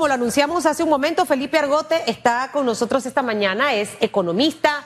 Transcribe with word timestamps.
como 0.00 0.08
lo 0.08 0.14
anunciamos 0.14 0.64
hace 0.64 0.82
un 0.82 0.88
momento, 0.88 1.26
Felipe 1.26 1.58
Argote 1.58 2.04
está 2.06 2.48
con 2.54 2.64
nosotros 2.64 3.04
esta 3.04 3.20
mañana, 3.20 3.74
es 3.74 3.90
economista, 4.00 4.82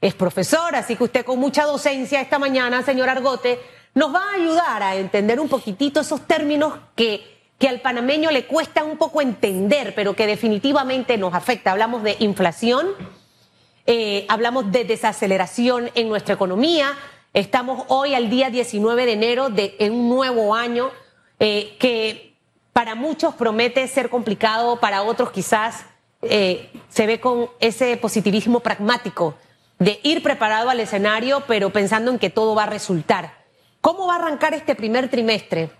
es 0.00 0.12
profesor, 0.14 0.74
así 0.74 0.96
que 0.96 1.04
usted 1.04 1.24
con 1.24 1.38
mucha 1.38 1.62
docencia 1.62 2.20
esta 2.20 2.40
mañana, 2.40 2.82
señor 2.82 3.08
Argote, 3.08 3.60
nos 3.94 4.12
va 4.12 4.24
a 4.24 4.34
ayudar 4.34 4.82
a 4.82 4.96
entender 4.96 5.38
un 5.38 5.48
poquitito 5.48 6.00
esos 6.00 6.26
términos 6.26 6.72
que, 6.96 7.44
que 7.60 7.68
al 7.68 7.80
panameño 7.80 8.32
le 8.32 8.46
cuesta 8.46 8.82
un 8.82 8.96
poco 8.96 9.22
entender, 9.22 9.94
pero 9.94 10.16
que 10.16 10.26
definitivamente 10.26 11.16
nos 11.16 11.32
afecta. 11.32 11.70
Hablamos 11.70 12.02
de 12.02 12.16
inflación, 12.18 12.88
eh, 13.86 14.26
hablamos 14.28 14.72
de 14.72 14.82
desaceleración 14.82 15.92
en 15.94 16.08
nuestra 16.08 16.34
economía, 16.34 16.92
estamos 17.34 17.84
hoy 17.86 18.16
al 18.16 18.30
día 18.30 18.50
19 18.50 19.06
de 19.06 19.12
enero 19.12 19.48
de 19.48 19.76
en 19.78 19.92
un 19.92 20.08
nuevo 20.08 20.56
año 20.56 20.90
eh, 21.38 21.76
que 21.78 22.25
para 22.76 22.94
muchos 22.94 23.34
promete 23.34 23.88
ser 23.88 24.10
complicado, 24.10 24.78
para 24.80 25.02
otros 25.02 25.30
quizás 25.30 25.86
eh, 26.20 26.70
se 26.90 27.06
ve 27.06 27.20
con 27.20 27.48
ese 27.58 27.96
positivismo 27.96 28.60
pragmático 28.60 29.34
de 29.78 29.98
ir 30.02 30.22
preparado 30.22 30.68
al 30.68 30.78
escenario, 30.80 31.42
pero 31.46 31.70
pensando 31.70 32.10
en 32.10 32.18
que 32.18 32.28
todo 32.28 32.54
va 32.54 32.64
a 32.64 32.66
resultar. 32.66 33.32
¿Cómo 33.80 34.06
va 34.06 34.16
a 34.16 34.18
arrancar 34.18 34.52
este 34.52 34.74
primer 34.74 35.08
trimestre 35.08 35.70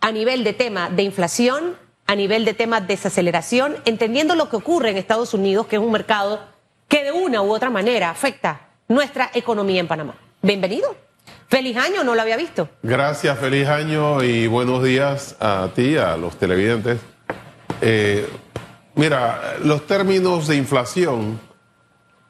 a 0.00 0.10
nivel 0.10 0.42
de 0.42 0.54
tema 0.54 0.88
de 0.88 1.02
inflación, 1.02 1.76
a 2.06 2.14
nivel 2.14 2.46
de 2.46 2.54
tema 2.54 2.80
de 2.80 2.86
desaceleración, 2.86 3.76
entendiendo 3.84 4.34
lo 4.34 4.48
que 4.48 4.56
ocurre 4.56 4.92
en 4.92 4.96
Estados 4.96 5.34
Unidos, 5.34 5.66
que 5.66 5.76
es 5.76 5.82
un 5.82 5.92
mercado 5.92 6.40
que 6.88 7.04
de 7.04 7.12
una 7.12 7.42
u 7.42 7.52
otra 7.52 7.68
manera 7.68 8.08
afecta 8.08 8.68
nuestra 8.88 9.30
economía 9.34 9.80
en 9.80 9.88
Panamá? 9.88 10.14
Bienvenido. 10.40 11.09
Feliz 11.50 11.76
año, 11.78 12.04
no 12.04 12.14
lo 12.14 12.22
había 12.22 12.36
visto. 12.36 12.68
Gracias, 12.80 13.36
feliz 13.36 13.66
año 13.66 14.22
y 14.22 14.46
buenos 14.46 14.84
días 14.84 15.34
a 15.40 15.68
ti, 15.74 15.96
a 15.96 16.16
los 16.16 16.36
televidentes. 16.36 17.00
Eh, 17.80 18.24
mira, 18.94 19.56
los 19.64 19.84
términos 19.84 20.46
de 20.46 20.54
inflación 20.54 21.40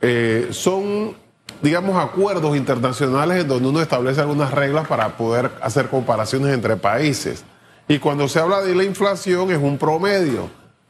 eh, 0.00 0.48
son, 0.52 1.14
digamos, 1.60 2.02
acuerdos 2.02 2.56
internacionales 2.56 3.42
en 3.42 3.48
donde 3.48 3.68
uno 3.68 3.82
establece 3.82 4.22
algunas 4.22 4.52
reglas 4.52 4.88
para 4.88 5.18
poder 5.18 5.50
hacer 5.60 5.88
comparaciones 5.88 6.54
entre 6.54 6.76
países. 6.76 7.44
Y 7.88 7.98
cuando 7.98 8.26
se 8.26 8.40
habla 8.40 8.62
de 8.62 8.74
la 8.74 8.84
inflación 8.84 9.50
es 9.50 9.58
un 9.58 9.76
promedio. 9.76 10.48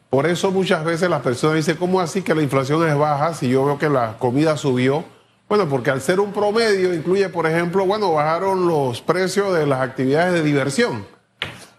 Por 0.09 0.29
eso 0.29 0.53
muchas 0.53 0.85
veces 0.85 1.11
las 1.11 1.23
personas 1.23 1.57
dicen, 1.57 1.77
¿cómo 1.77 2.01
así 2.01 2.23
que 2.23 2.37
la 2.37 2.43
inflación 2.43 2.89
es 2.89 2.97
baja 2.97 3.35
si 3.35 3.49
yo 3.49 3.65
veo 3.65 3.77
que 3.77 3.89
la 3.89 4.19
comida 4.21 4.57
subió? 4.57 5.05
Bueno, 5.51 5.69
porque 5.69 5.91
al 5.91 6.01
ser 6.01 6.21
un 6.21 6.33
promedio 6.33 6.95
incluye, 6.95 7.29
por 7.29 7.45
ejemplo, 7.45 7.85
bueno, 7.85 8.13
bajaron 8.13 8.69
los 8.69 9.01
precios 9.01 9.53
de 9.53 9.67
las 9.67 9.81
actividades 9.81 10.33
de 10.35 10.45
diversión. 10.45 11.05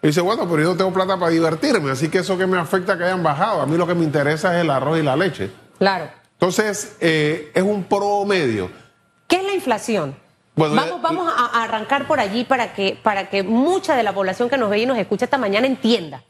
Y 0.04 0.08
dice, 0.08 0.20
bueno, 0.20 0.44
pero 0.44 0.62
yo 0.62 0.72
no 0.72 0.76
tengo 0.76 0.92
plata 0.92 1.18
para 1.18 1.32
divertirme, 1.32 1.90
así 1.90 2.10
que 2.10 2.18
eso 2.18 2.38
que 2.38 2.46
me 2.46 2.60
afecta 2.60 2.98
que 2.98 3.06
hayan 3.06 3.24
bajado. 3.24 3.62
A 3.62 3.66
mí 3.66 3.78
lo 3.78 3.88
que 3.88 3.96
me 3.96 4.04
interesa 4.04 4.54
es 4.54 4.66
el 4.66 4.70
arroz 4.70 5.00
y 5.00 5.04
la 5.04 5.16
leche. 5.16 5.52
Claro. 5.80 6.10
Entonces, 6.34 6.98
eh, 7.00 7.50
es 7.54 7.64
un 7.64 7.86
promedio. 7.86 8.70
¿Qué 9.26 9.38
es 9.38 9.44
la 9.46 9.54
inflación? 9.54 10.18
vamos, 10.58 10.86
eh, 10.86 10.94
vamos 11.02 11.34
a 11.34 11.64
arrancar 11.64 12.08
por 12.08 12.20
allí 12.20 12.44
para 12.44 12.74
que, 12.74 13.00
para 13.02 13.30
que 13.30 13.42
mucha 13.42 13.96
de 13.96 14.04
la 14.04 14.14
población 14.14 14.50
que 14.50 14.58
nos 14.58 14.70
ve 14.70 14.80
y 14.80 14.86
nos 14.86 14.98
escucha 14.98 15.24
esta 15.24 15.38
mañana 15.38 15.66
entienda. 15.66 16.26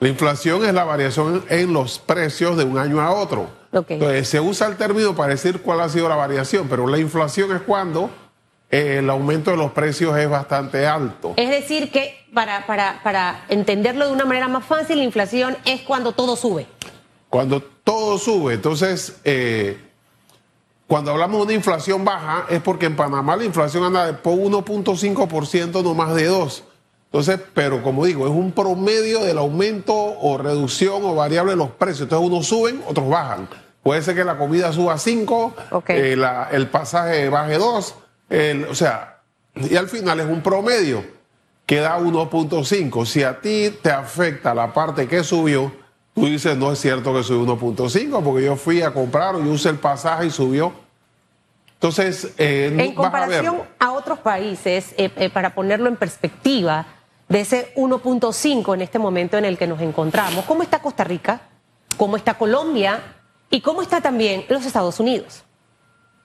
La 0.00 0.08
inflación 0.08 0.64
es 0.64 0.72
la 0.72 0.84
variación 0.84 1.44
en 1.50 1.74
los 1.74 1.98
precios 1.98 2.56
de 2.56 2.64
un 2.64 2.78
año 2.78 3.02
a 3.02 3.12
otro. 3.12 3.50
Entonces, 3.70 4.26
se 4.26 4.40
usa 4.40 4.66
el 4.66 4.76
término 4.76 5.14
para 5.14 5.34
decir 5.34 5.60
cuál 5.60 5.82
ha 5.82 5.90
sido 5.90 6.08
la 6.08 6.16
variación, 6.16 6.68
pero 6.68 6.86
la 6.86 6.96
inflación 6.96 7.54
es 7.54 7.60
cuando 7.60 8.08
eh, 8.70 8.96
el 9.00 9.10
aumento 9.10 9.50
de 9.50 9.58
los 9.58 9.72
precios 9.72 10.16
es 10.16 10.28
bastante 10.28 10.86
alto. 10.86 11.34
Es 11.36 11.50
decir, 11.50 11.92
que 11.92 12.16
para, 12.32 12.66
para, 12.66 13.02
para 13.02 13.44
entenderlo 13.50 14.06
de 14.06 14.12
una 14.12 14.24
manera 14.24 14.48
más 14.48 14.64
fácil, 14.64 14.96
la 14.96 15.04
inflación 15.04 15.58
es 15.66 15.82
cuando 15.82 16.12
todo 16.12 16.34
sube. 16.34 16.66
Cuando 17.28 17.62
todo 17.62 18.16
sube, 18.16 18.54
entonces, 18.54 19.20
eh, 19.24 19.76
cuando 20.86 21.10
hablamos 21.10 21.40
de 21.40 21.44
una 21.44 21.52
inflación 21.52 22.06
baja, 22.06 22.46
es 22.48 22.62
porque 22.62 22.86
en 22.86 22.96
Panamá 22.96 23.36
la 23.36 23.44
inflación 23.44 23.84
anda 23.84 24.06
de 24.06 24.14
1.5%, 24.14 25.82
no 25.82 25.94
más 25.94 26.14
de 26.14 26.30
2%. 26.30 26.62
Entonces, 27.12 27.40
pero 27.54 27.82
como 27.82 28.06
digo, 28.06 28.24
es 28.26 28.32
un 28.32 28.52
promedio 28.52 29.24
del 29.24 29.38
aumento 29.38 29.94
o 29.94 30.38
reducción 30.38 31.04
o 31.04 31.16
variable 31.16 31.52
de 31.52 31.56
los 31.56 31.70
precios. 31.70 32.02
Entonces, 32.02 32.28
unos 32.28 32.46
suben, 32.46 32.82
otros 32.86 33.08
bajan. 33.08 33.48
Puede 33.82 34.00
ser 34.02 34.14
que 34.14 34.24
la 34.24 34.38
comida 34.38 34.72
suba 34.72 34.96
5, 34.96 35.54
eh, 35.88 36.16
el 36.52 36.68
pasaje 36.68 37.28
baje 37.28 37.58
2, 37.58 37.94
o 38.68 38.74
sea, 38.74 39.22
y 39.56 39.74
al 39.76 39.88
final 39.88 40.20
es 40.20 40.26
un 40.26 40.40
promedio 40.40 41.02
que 41.66 41.80
da 41.80 41.98
1.5. 41.98 43.06
Si 43.06 43.24
a 43.24 43.40
ti 43.40 43.76
te 43.82 43.90
afecta 43.90 44.54
la 44.54 44.72
parte 44.72 45.08
que 45.08 45.24
subió, 45.24 45.72
tú 46.14 46.26
dices, 46.26 46.56
no 46.56 46.70
es 46.70 46.78
cierto 46.78 47.14
que 47.14 47.24
subió 47.24 47.56
1.5, 47.56 48.22
porque 48.22 48.44
yo 48.44 48.56
fui 48.56 48.82
a 48.82 48.92
comprar 48.92 49.34
o 49.34 49.44
yo 49.44 49.50
usé 49.50 49.70
el 49.70 49.78
pasaje 49.78 50.26
y 50.26 50.30
subió. 50.30 50.72
Entonces, 51.74 52.34
eh, 52.36 52.74
en 52.78 52.94
comparación 52.94 53.62
a, 53.78 53.92
otros 53.92 54.18
países, 54.18 54.94
eh, 54.98 55.30
para 55.32 55.54
ponerlo 55.54 55.88
en 55.88 55.96
perspectiva, 55.96 56.86
de 57.30 57.40
ese 57.40 57.72
1.5 57.76 58.74
en 58.74 58.82
este 58.82 58.98
momento 58.98 59.38
en 59.38 59.46
el 59.46 59.56
que 59.56 59.66
nos 59.66 59.80
encontramos. 59.80 60.44
¿Cómo 60.44 60.62
está 60.62 60.82
Costa 60.82 61.04
Rica? 61.04 61.40
¿Cómo 61.96 62.16
está 62.16 62.34
Colombia? 62.34 63.00
¿Y 63.48 63.60
cómo 63.60 63.82
está 63.82 64.00
también 64.00 64.44
los 64.48 64.66
Estados 64.66 64.98
Unidos? 65.00 65.44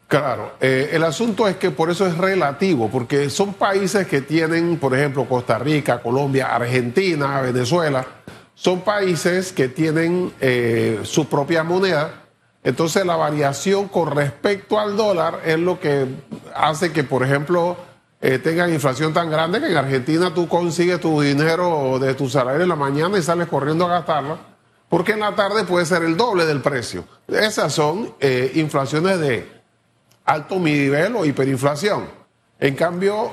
Claro, 0.07 0.53
eh, 0.59 0.89
el 0.93 1.03
asunto 1.03 1.47
es 1.47 1.57
que 1.57 1.71
por 1.71 1.89
eso 1.89 2.05
es 2.05 2.17
relativo, 2.17 2.89
porque 2.89 3.29
son 3.29 3.53
países 3.53 4.07
que 4.07 4.21
tienen, 4.21 4.77
por 4.77 4.95
ejemplo, 4.95 5.25
Costa 5.25 5.57
Rica, 5.59 6.01
Colombia, 6.01 6.55
Argentina, 6.55 7.41
Venezuela, 7.41 8.05
son 8.55 8.81
países 8.81 9.51
que 9.51 9.67
tienen 9.67 10.33
eh, 10.39 11.01
su 11.03 11.27
propia 11.27 11.63
moneda. 11.63 12.23
Entonces 12.63 13.05
la 13.05 13.16
variación 13.16 13.87
con 13.89 14.16
respecto 14.16 14.79
al 14.79 14.97
dólar 14.97 15.41
es 15.45 15.59
lo 15.59 15.79
que 15.79 16.07
hace 16.55 16.91
que, 16.91 17.03
por 17.03 17.23
ejemplo, 17.23 17.77
eh, 18.28 18.40
tengan 18.40 18.74
inflación 18.74 19.13
tan 19.13 19.30
grande 19.30 19.59
que 19.59 19.68
en 19.68 19.78
Argentina 19.78 20.34
tú 20.34 20.47
consigues 20.47 21.00
tu 21.00 21.22
dinero 21.22 22.00
de 22.00 22.16
tu 22.16 22.28
salario 22.28 22.63
en 22.63 22.69
la 22.69 22.75
mañana 22.75 23.19
y 23.19 23.22
sales 23.22 23.47
corriendo 23.47 23.86
a 23.86 23.90
gastarlo, 23.90 24.40
porque 24.90 25.12
en 25.12 25.19
la 25.19 25.36
tarde 25.36 25.63
puede 25.63 25.86
ser 25.86 26.02
el 26.02 26.18
doble 26.18 26.47
del 26.47 26.59
precio. 26.59 27.06
Esas 27.28 27.72
son 27.72 28.16
eh, 28.19 28.52
inflaciones 28.56 29.19
de 29.19 29.47
alto 30.25 30.56
nivel 30.56 31.16
o 31.16 31.24
hiperinflación. 31.24 32.08
En 32.59 32.74
cambio, 32.74 33.30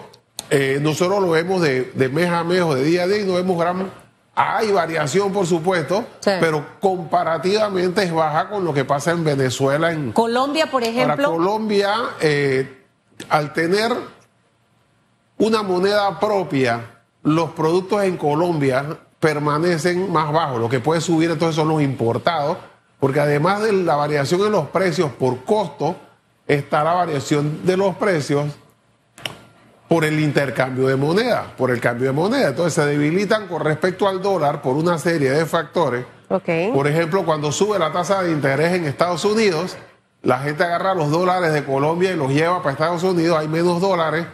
eh, 0.51 0.79
nosotros 0.83 1.23
lo 1.23 1.31
vemos 1.31 1.63
de, 1.63 1.91
mes 2.13 2.29
a 2.29 2.45
mes 2.45 2.61
o 2.61 2.75
de 2.75 2.85
día 2.85 3.05
a 3.05 3.07
día 3.07 3.23
y 3.23 3.25
no 3.25 3.33
vemos 3.33 3.59
gran... 3.59 3.91
Hay 4.35 4.73
variación, 4.73 5.33
por 5.33 5.47
supuesto, 5.47 6.05
pero 6.23 6.67
comparativamente 6.81 8.03
es 8.03 8.13
baja 8.13 8.51
con 8.51 8.63
lo 8.63 8.75
que 8.75 8.85
pasa 8.85 9.13
en 9.13 9.25
Venezuela. 9.25 9.91
En 9.91 10.13
Colombia, 10.13 10.71
por 10.71 10.83
ejemplo. 10.83 11.17
Para 11.17 11.29
Colombia, 11.29 11.95
al 13.31 13.53
tener 13.55 13.93
una 15.43 15.65
moneda 15.65 16.21
propia, 16.21 17.03
los 17.25 17.51
productos 17.51 18.05
en 18.05 18.17
Colombia 18.17 18.97
permanecen 19.19 20.11
más 20.13 20.33
bajos. 20.33 20.61
Lo 20.61 20.69
que 20.69 20.79
puede 20.79 21.01
subir 21.01 21.33
entonces 21.33 21.57
son 21.57 21.69
los 21.69 21.83
importados, 21.83 22.59
porque 23.01 23.19
además 23.19 23.61
de 23.61 23.73
la 23.73 23.97
variación 23.97 24.43
en 24.43 24.53
los 24.53 24.69
precios 24.69 25.11
por 25.11 25.43
costo, 25.43 25.97
está 26.47 26.85
la 26.85 26.95
variación 26.95 27.67
de 27.67 27.77
los 27.77 27.97
precios 27.97 28.53
por 29.89 30.05
el 30.05 30.21
intercambio 30.21 30.87
de 30.87 30.95
moneda, 30.95 31.53
por 31.59 31.73
el 31.73 31.81
cambio 31.81 32.07
de 32.07 32.13
moneda. 32.13 32.51
Entonces 32.51 32.75
se 32.75 32.87
debilitan 32.87 33.49
con 33.49 33.65
respecto 33.65 34.09
al 34.09 34.23
dólar 34.23 34.63
por 34.63 34.77
una 34.77 34.97
serie 34.97 35.33
de 35.33 35.45
factores. 35.45 36.07
Por 36.73 36.87
ejemplo, 36.87 37.25
cuando 37.25 37.51
sube 37.51 37.81
la 37.81 37.91
tasa 37.91 38.23
de 38.23 38.31
interés 38.31 38.75
en 38.75 38.85
Estados 38.85 39.25
Unidos, 39.25 39.77
la 40.23 40.39
gente 40.39 40.63
agarra 40.63 40.95
los 40.95 41.11
dólares 41.11 41.53
de 41.53 41.65
Colombia 41.65 42.13
y 42.13 42.17
los 42.17 42.31
lleva 42.31 42.63
para 42.63 42.75
Estados 42.75 43.03
Unidos, 43.03 43.37
hay 43.37 43.49
menos 43.49 43.81
dólares 43.81 44.25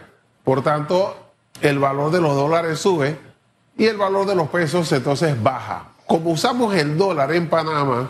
por 0.49 0.63
tanto, 0.63 1.15
el 1.61 1.77
valor 1.77 2.09
de 2.09 2.19
los 2.19 2.35
dólares 2.35 2.79
sube 2.79 3.15
y 3.77 3.85
el 3.85 3.97
valor 3.97 4.25
de 4.25 4.33
los 4.33 4.49
pesos 4.49 4.91
entonces 4.91 5.39
baja. 5.43 5.89
Como 6.07 6.31
usamos 6.31 6.73
el 6.73 6.97
dólar 6.97 7.31
en 7.33 7.47
Panamá, 7.47 8.09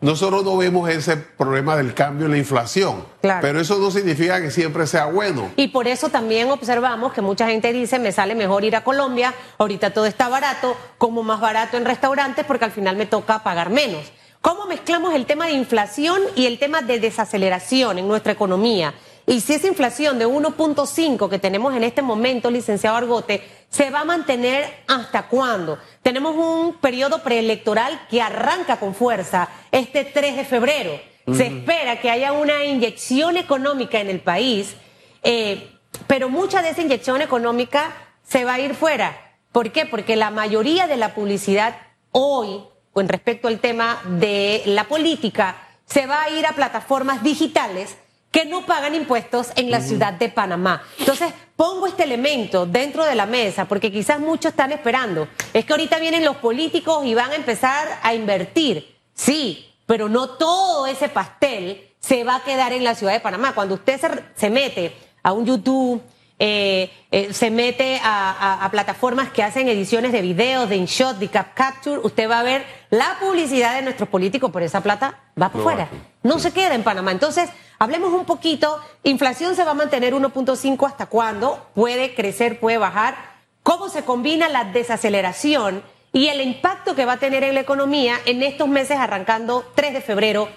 nosotros 0.00 0.44
no 0.44 0.56
vemos 0.56 0.88
ese 0.88 1.16
problema 1.16 1.74
del 1.74 1.92
cambio 1.92 2.26
en 2.26 2.30
la 2.30 2.38
inflación. 2.38 3.04
Pero 3.20 3.60
eso 3.60 3.78
no 3.80 3.90
significa 3.90 4.40
que 4.40 4.52
siempre 4.52 4.86
sea 4.86 5.06
bueno. 5.06 5.50
Y 5.56 5.66
por 5.66 5.88
eso 5.88 6.08
también 6.08 6.48
observamos 6.52 7.12
que 7.12 7.20
mucha 7.20 7.48
gente 7.48 7.72
dice, 7.72 7.98
me 7.98 8.12
sale 8.12 8.36
mejor 8.36 8.62
ir 8.62 8.76
a 8.76 8.84
Colombia, 8.84 9.34
ahorita 9.58 9.92
todo 9.92 10.06
está 10.06 10.28
barato, 10.28 10.76
como 10.98 11.24
más 11.24 11.40
barato 11.40 11.76
en 11.76 11.84
restaurantes 11.84 12.44
porque 12.44 12.66
al 12.66 12.70
final 12.70 12.94
me 12.94 13.06
toca 13.06 13.42
pagar 13.42 13.70
menos. 13.70 14.12
¿Cómo 14.40 14.66
mezclamos 14.66 15.14
el 15.14 15.26
tema 15.26 15.46
de 15.46 15.52
inflación 15.54 16.22
y 16.36 16.46
el 16.46 16.60
tema 16.60 16.80
de 16.80 17.00
desaceleración 17.00 17.98
en 17.98 18.06
nuestra 18.06 18.30
economía? 18.30 18.94
Y 19.26 19.40
si 19.40 19.54
esa 19.54 19.68
inflación 19.68 20.18
de 20.18 20.26
1.5 20.26 21.28
que 21.28 21.38
tenemos 21.38 21.74
en 21.74 21.84
este 21.84 22.02
momento, 22.02 22.50
licenciado 22.50 22.96
Argote, 22.96 23.42
se 23.68 23.90
va 23.90 24.00
a 24.00 24.04
mantener 24.04 24.82
hasta 24.88 25.28
cuándo? 25.28 25.78
Tenemos 26.02 26.34
un 26.34 26.74
periodo 26.74 27.22
preelectoral 27.22 28.06
que 28.10 28.20
arranca 28.20 28.78
con 28.78 28.94
fuerza 28.94 29.48
este 29.70 30.04
3 30.04 30.36
de 30.36 30.44
febrero. 30.44 31.00
Se 31.32 31.46
espera 31.46 32.00
que 32.00 32.10
haya 32.10 32.32
una 32.32 32.64
inyección 32.64 33.36
económica 33.36 34.00
en 34.00 34.08
el 34.08 34.20
país, 34.20 34.74
eh, 35.22 35.70
pero 36.08 36.28
mucha 36.28 36.60
de 36.60 36.70
esa 36.70 36.82
inyección 36.82 37.22
económica 37.22 37.92
se 38.26 38.44
va 38.44 38.54
a 38.54 38.60
ir 38.60 38.74
fuera. 38.74 39.36
¿Por 39.52 39.70
qué? 39.70 39.86
Porque 39.86 40.16
la 40.16 40.30
mayoría 40.30 40.88
de 40.88 40.96
la 40.96 41.14
publicidad 41.14 41.76
hoy, 42.10 42.64
con 42.92 43.08
respecto 43.08 43.46
al 43.46 43.60
tema 43.60 44.00
de 44.04 44.62
la 44.66 44.84
política, 44.84 45.56
se 45.86 46.06
va 46.06 46.22
a 46.22 46.30
ir 46.30 46.46
a 46.46 46.52
plataformas 46.52 47.22
digitales 47.22 47.96
que 48.30 48.44
no 48.44 48.64
pagan 48.64 48.94
impuestos 48.94 49.48
en 49.56 49.70
la 49.70 49.80
ciudad 49.80 50.12
de 50.12 50.28
Panamá. 50.28 50.82
Entonces, 50.98 51.32
pongo 51.56 51.86
este 51.86 52.04
elemento 52.04 52.64
dentro 52.64 53.04
de 53.04 53.14
la 53.14 53.26
mesa 53.26 53.66
porque 53.66 53.90
quizás 53.90 54.20
muchos 54.20 54.50
están 54.50 54.72
esperando. 54.72 55.28
Es 55.52 55.64
que 55.64 55.72
ahorita 55.72 55.98
vienen 55.98 56.24
los 56.24 56.36
políticos 56.36 57.04
y 57.04 57.14
van 57.14 57.32
a 57.32 57.36
empezar 57.36 57.98
a 58.02 58.14
invertir. 58.14 58.96
Sí, 59.14 59.74
pero 59.86 60.08
no 60.08 60.30
todo 60.30 60.86
ese 60.86 61.08
pastel 61.08 61.88
se 61.98 62.24
va 62.24 62.36
a 62.36 62.44
quedar 62.44 62.72
en 62.72 62.84
la 62.84 62.94
ciudad 62.94 63.12
de 63.12 63.20
Panamá. 63.20 63.52
Cuando 63.54 63.74
usted 63.74 64.00
se, 64.34 64.48
mete 64.48 64.94
a 65.22 65.32
un 65.32 65.44
YouTube, 65.44 66.00
eh, 66.38 66.90
eh, 67.10 67.32
se 67.32 67.50
mete 67.50 68.00
a, 68.02 68.66
plataformas 68.70 69.30
que 69.30 69.42
hacen 69.42 69.68
ediciones 69.68 70.12
de 70.12 70.22
videos, 70.22 70.68
de 70.68 70.76
InShot, 70.76 71.18
de 71.18 71.28
Cap 71.28 71.54
Capture, 71.54 72.00
usted 72.02 72.30
va 72.30 72.40
a 72.40 72.42
ver 72.44 72.64
la 72.88 73.18
publicidad 73.20 73.74
de 73.74 73.82
nuestros 73.82 74.08
políticos, 74.08 74.50
por 74.50 74.62
esa 74.62 74.80
plata 74.80 75.18
va 75.40 75.50
para 75.50 75.60
afuera. 75.60 75.88
No 75.92 76.09
se 76.38 76.52
queda 76.52 76.74
en 76.74 76.82
Panamá. 76.82 77.12
Entonces, 77.12 77.50
hablemos 77.78 78.12
un 78.12 78.24
poquito. 78.24 78.78
Inflación 79.04 79.54
se 79.56 79.64
va 79.64 79.72
a 79.72 79.74
mantener 79.74 80.14
1.5 80.14 80.86
hasta 80.86 81.06
cuándo? 81.06 81.66
Puede 81.74 82.14
crecer, 82.14 82.60
puede 82.60 82.78
bajar. 82.78 83.16
¿Cómo 83.62 83.88
se 83.88 84.04
combina 84.04 84.48
la 84.48 84.64
desaceleración 84.64 85.82
y 86.12 86.28
el 86.28 86.40
impacto 86.40 86.94
que 86.94 87.04
va 87.04 87.14
a 87.14 87.18
tener 87.18 87.44
en 87.44 87.54
la 87.54 87.60
economía 87.60 88.16
en 88.26 88.42
estos 88.42 88.68
meses 88.68 88.98
arrancando 88.98 89.64
3 89.74 89.92
de 89.92 90.00
febrero, 90.00 90.48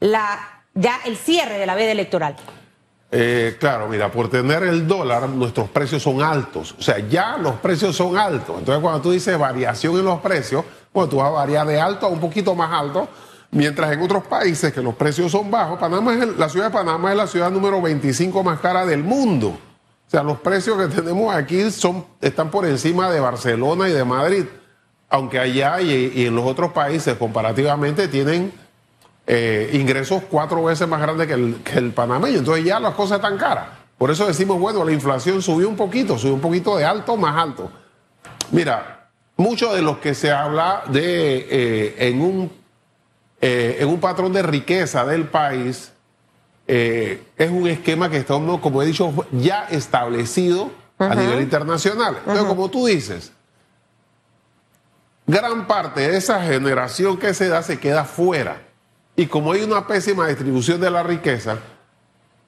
la, 0.00 0.64
ya 0.74 1.00
el 1.04 1.16
cierre 1.16 1.58
de 1.58 1.66
la 1.66 1.74
veda 1.74 1.92
electoral? 1.92 2.36
Eh, 3.14 3.58
claro, 3.60 3.88
mira, 3.88 4.10
por 4.10 4.30
tener 4.30 4.62
el 4.62 4.88
dólar, 4.88 5.28
nuestros 5.28 5.68
precios 5.68 6.02
son 6.02 6.22
altos. 6.22 6.74
O 6.78 6.82
sea, 6.82 6.98
ya 6.98 7.36
los 7.36 7.56
precios 7.56 7.94
son 7.94 8.16
altos. 8.16 8.56
Entonces, 8.58 8.80
cuando 8.80 9.02
tú 9.02 9.10
dices 9.10 9.38
variación 9.38 9.98
en 9.98 10.04
los 10.06 10.20
precios, 10.20 10.64
bueno, 10.94 11.10
tú 11.10 11.16
vas 11.18 11.28
a 11.28 11.30
variar 11.30 11.66
de 11.66 11.78
alto 11.78 12.06
a 12.06 12.08
un 12.08 12.20
poquito 12.20 12.54
más 12.54 12.72
alto. 12.72 13.08
Mientras 13.52 13.92
en 13.92 14.02
otros 14.02 14.26
países 14.26 14.72
que 14.72 14.82
los 14.82 14.94
precios 14.94 15.30
son 15.30 15.50
bajos, 15.50 15.78
Panamá 15.78 16.14
es 16.14 16.36
la 16.36 16.48
ciudad 16.48 16.66
de 16.66 16.72
Panamá 16.72 17.12
es 17.12 17.16
la 17.16 17.26
ciudad 17.26 17.50
número 17.50 17.80
25 17.80 18.42
más 18.42 18.58
cara 18.58 18.84
del 18.84 19.04
mundo. 19.04 19.48
O 19.48 20.10
sea, 20.10 20.22
los 20.22 20.38
precios 20.40 20.76
que 20.78 20.94
tenemos 21.00 21.34
aquí 21.34 21.70
son, 21.70 22.04
están 22.20 22.50
por 22.50 22.66
encima 22.66 23.10
de 23.10 23.20
Barcelona 23.20 23.88
y 23.88 23.92
de 23.92 24.04
Madrid. 24.04 24.44
Aunque 25.08 25.38
allá 25.38 25.80
y 25.80 26.26
en 26.26 26.34
los 26.34 26.46
otros 26.46 26.72
países 26.72 27.14
comparativamente 27.16 28.08
tienen 28.08 28.52
eh, 29.26 29.70
ingresos 29.74 30.22
cuatro 30.28 30.64
veces 30.64 30.88
más 30.88 31.00
grandes 31.00 31.26
que 31.28 31.34
el, 31.34 31.56
el 31.74 31.92
panameño. 31.92 32.38
Entonces 32.38 32.64
ya 32.64 32.80
las 32.80 32.94
cosas 32.94 33.16
están 33.16 33.38
caras. 33.38 33.66
Por 33.96 34.10
eso 34.10 34.26
decimos, 34.26 34.58
bueno, 34.58 34.84
la 34.84 34.92
inflación 34.92 35.42
subió 35.42 35.68
un 35.68 35.76
poquito, 35.76 36.18
subió 36.18 36.34
un 36.34 36.40
poquito 36.40 36.76
de 36.76 36.84
alto 36.84 37.16
más 37.16 37.40
alto. 37.40 37.70
Mira, 38.50 39.08
mucho 39.36 39.72
de 39.72 39.82
los 39.82 39.98
que 39.98 40.14
se 40.14 40.32
habla 40.32 40.82
de 40.88 41.46
eh, 41.48 41.94
en, 41.98 42.20
un, 42.20 42.52
eh, 43.42 43.76
en 43.80 43.88
un 43.88 44.00
patrón 44.00 44.32
de 44.32 44.42
riqueza 44.42 45.04
del 45.04 45.28
país 45.28 45.92
es 46.66 47.50
un 47.50 47.66
esquema 47.66 48.08
que 48.08 48.16
está, 48.16 48.32
como 48.32 48.82
he 48.82 48.86
dicho, 48.86 49.12
ya 49.32 49.64
establecido 49.64 50.70
a 50.98 51.14
nivel 51.14 51.42
internacional. 51.42 52.16
Entonces, 52.20 52.44
como 52.44 52.70
tú 52.70 52.86
dices, 52.86 53.32
gran 55.26 55.66
parte 55.66 56.08
de 56.08 56.16
esa 56.16 56.42
generación 56.42 57.18
que 57.18 57.34
se 57.34 57.48
da 57.48 57.62
se 57.62 57.78
queda 57.78 58.04
fuera. 58.04 58.62
Y 59.16 59.26
como 59.26 59.52
hay 59.52 59.62
una 59.62 59.86
pésima 59.86 60.26
distribución 60.28 60.80
de 60.80 60.90
la 60.90 61.02
riqueza, 61.02 61.58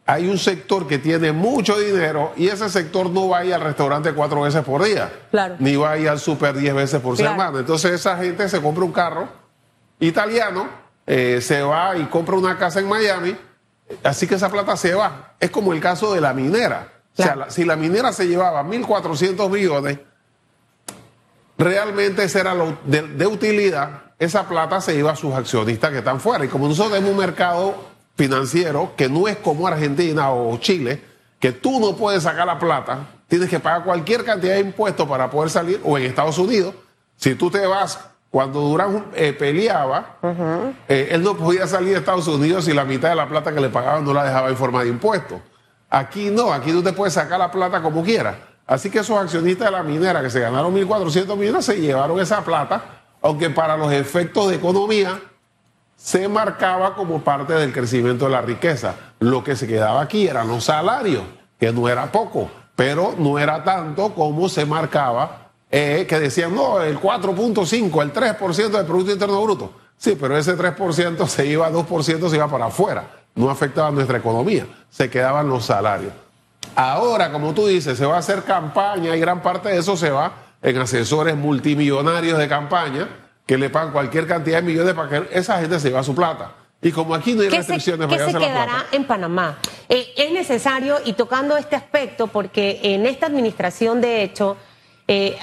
hay 0.06 0.28
un 0.28 0.38
sector 0.38 0.86
que 0.86 0.98
tiene 0.98 1.32
mucho 1.32 1.78
dinero 1.78 2.32
y 2.36 2.48
ese 2.48 2.68
sector 2.68 3.10
no 3.10 3.28
va 3.28 3.38
a 3.38 3.44
ir 3.44 3.54
al 3.54 3.62
restaurante 3.62 4.12
cuatro 4.12 4.42
veces 4.42 4.62
por 4.62 4.82
día, 4.84 5.10
ni 5.58 5.76
va 5.76 5.92
a 5.92 5.98
ir 5.98 6.08
al 6.08 6.18
super 6.18 6.54
diez 6.56 6.74
veces 6.74 7.00
por 7.00 7.16
semana. 7.16 7.58
Entonces 7.58 7.92
esa 7.92 8.16
gente 8.16 8.48
se 8.48 8.60
compra 8.60 8.84
un 8.84 8.92
carro 8.92 9.28
italiano, 10.00 10.68
eh, 11.06 11.40
se 11.40 11.62
va 11.62 11.96
y 11.96 12.04
compra 12.04 12.36
una 12.36 12.58
casa 12.58 12.80
en 12.80 12.88
Miami, 12.88 13.36
así 14.02 14.26
que 14.26 14.34
esa 14.36 14.50
plata 14.50 14.76
se 14.76 14.94
va. 14.94 15.34
Es 15.40 15.50
como 15.50 15.72
el 15.72 15.80
caso 15.80 16.14
de 16.14 16.20
la 16.20 16.32
minera. 16.32 16.92
O 17.16 17.22
sea, 17.22 17.46
si 17.48 17.64
la 17.64 17.76
minera 17.76 18.12
se 18.12 18.26
llevaba 18.26 18.62
1.400 18.64 19.48
millones, 19.48 19.98
realmente 21.56 22.24
ese 22.24 22.40
era 22.40 22.54
lo 22.54 22.76
de 22.84 23.26
utilidad 23.26 24.04
esa 24.18 24.48
plata 24.48 24.80
se 24.80 24.94
iba 24.96 25.12
a 25.12 25.16
sus 25.16 25.34
accionistas 25.34 25.90
que 25.90 25.98
están 25.98 26.20
fuera. 26.20 26.44
Y 26.44 26.48
como 26.48 26.68
nosotros 26.68 26.92
tenemos 26.92 27.12
un 27.12 27.18
mercado 27.18 27.74
financiero 28.16 28.92
que 28.96 29.08
no 29.08 29.28
es 29.28 29.36
como 29.36 29.66
Argentina 29.66 30.30
o 30.30 30.56
Chile, 30.58 31.02
que 31.38 31.52
tú 31.52 31.80
no 31.80 31.96
puedes 31.96 32.22
sacar 32.22 32.46
la 32.46 32.58
plata, 32.58 33.06
tienes 33.28 33.48
que 33.48 33.60
pagar 33.60 33.84
cualquier 33.84 34.24
cantidad 34.24 34.54
de 34.54 34.60
impuestos 34.60 35.08
para 35.08 35.30
poder 35.30 35.50
salir, 35.50 35.80
o 35.84 35.98
en 35.98 36.04
Estados 36.04 36.38
Unidos, 36.38 36.74
si 37.16 37.34
tú 37.34 37.50
te 37.50 37.66
vas, 37.66 37.98
cuando 38.34 38.62
Durán 38.62 39.12
eh, 39.14 39.32
peleaba, 39.32 40.16
eh, 40.88 41.06
él 41.12 41.22
no 41.22 41.36
podía 41.36 41.68
salir 41.68 41.92
de 41.92 42.00
Estados 42.00 42.26
Unidos 42.26 42.64
si 42.64 42.72
la 42.72 42.84
mitad 42.84 43.10
de 43.10 43.14
la 43.14 43.28
plata 43.28 43.54
que 43.54 43.60
le 43.60 43.68
pagaban 43.68 44.04
no 44.04 44.12
la 44.12 44.24
dejaba 44.24 44.48
en 44.48 44.56
forma 44.56 44.82
de 44.82 44.88
impuestos. 44.88 45.38
Aquí 45.88 46.30
no, 46.30 46.52
aquí 46.52 46.72
tú 46.72 46.82
te 46.82 46.92
puedes 46.92 47.14
sacar 47.14 47.38
la 47.38 47.52
plata 47.52 47.80
como 47.80 48.02
quieras. 48.02 48.34
Así 48.66 48.90
que 48.90 48.98
esos 48.98 49.16
accionistas 49.16 49.68
de 49.68 49.70
la 49.70 49.84
minera 49.84 50.20
que 50.20 50.30
se 50.30 50.40
ganaron 50.40 50.74
1.400 50.74 51.36
millones 51.36 51.64
se 51.64 51.80
llevaron 51.80 52.18
esa 52.18 52.42
plata 52.42 52.82
aunque 53.22 53.50
para 53.50 53.76
los 53.76 53.92
efectos 53.92 54.48
de 54.48 54.56
economía 54.56 55.22
se 55.94 56.26
marcaba 56.26 56.96
como 56.96 57.20
parte 57.22 57.52
del 57.52 57.72
crecimiento 57.72 58.24
de 58.24 58.32
la 58.32 58.42
riqueza. 58.42 58.96
Lo 59.20 59.44
que 59.44 59.54
se 59.54 59.68
quedaba 59.68 60.00
aquí 60.00 60.26
eran 60.26 60.48
los 60.48 60.64
salarios, 60.64 61.22
que 61.56 61.72
no 61.72 61.88
era 61.88 62.10
poco, 62.10 62.50
pero 62.74 63.14
no 63.16 63.38
era 63.38 63.62
tanto 63.62 64.12
como 64.12 64.48
se 64.48 64.66
marcaba, 64.66 65.43
eh, 65.70 66.06
que 66.08 66.20
decían, 66.20 66.54
no, 66.54 66.80
el 66.80 67.00
4.5, 67.00 68.02
el 68.02 68.12
3% 68.12 68.68
del 68.68 68.86
Producto 68.86 69.12
Interno 69.12 69.42
Bruto. 69.42 69.72
Sí, 69.96 70.16
pero 70.20 70.36
ese 70.36 70.56
3% 70.56 71.26
se 71.26 71.46
iba, 71.46 71.70
2% 71.70 72.28
se 72.28 72.36
iba 72.36 72.48
para 72.48 72.66
afuera, 72.66 73.10
no 73.34 73.50
afectaba 73.50 73.90
nuestra 73.90 74.18
economía, 74.18 74.66
se 74.90 75.08
quedaban 75.08 75.48
los 75.48 75.64
salarios. 75.64 76.12
Ahora, 76.76 77.30
como 77.30 77.54
tú 77.54 77.66
dices, 77.66 77.96
se 77.96 78.06
va 78.06 78.16
a 78.16 78.18
hacer 78.18 78.42
campaña 78.42 79.16
y 79.16 79.20
gran 79.20 79.42
parte 79.42 79.68
de 79.68 79.78
eso 79.78 79.96
se 79.96 80.10
va 80.10 80.32
en 80.62 80.78
asesores 80.78 81.36
multimillonarios 81.36 82.38
de 82.38 82.48
campaña 82.48 83.08
que 83.46 83.58
le 83.58 83.70
pagan 83.70 83.92
cualquier 83.92 84.26
cantidad 84.26 84.58
de 84.58 84.62
millones 84.62 84.94
para 84.94 85.08
que 85.08 85.38
esa 85.38 85.60
gente 85.60 85.78
se 85.78 85.90
lleve 85.90 86.02
su 86.02 86.14
plata. 86.14 86.52
Y 86.80 86.92
como 86.92 87.14
aquí 87.14 87.34
no 87.34 87.42
hay 87.42 87.48
restricciones 87.48 88.08
¿qué 88.08 88.18
se 88.18 88.38
quedará 88.38 88.86
en 88.92 89.04
Panamá? 89.04 89.58
Eh, 89.88 90.12
es 90.16 90.32
necesario, 90.32 90.98
y 91.04 91.14
tocando 91.14 91.56
este 91.56 91.76
aspecto, 91.76 92.26
porque 92.26 92.80
en 92.82 93.06
esta 93.06 93.26
administración, 93.26 94.00
de 94.00 94.22
hecho, 94.22 94.56
eh, 95.06 95.38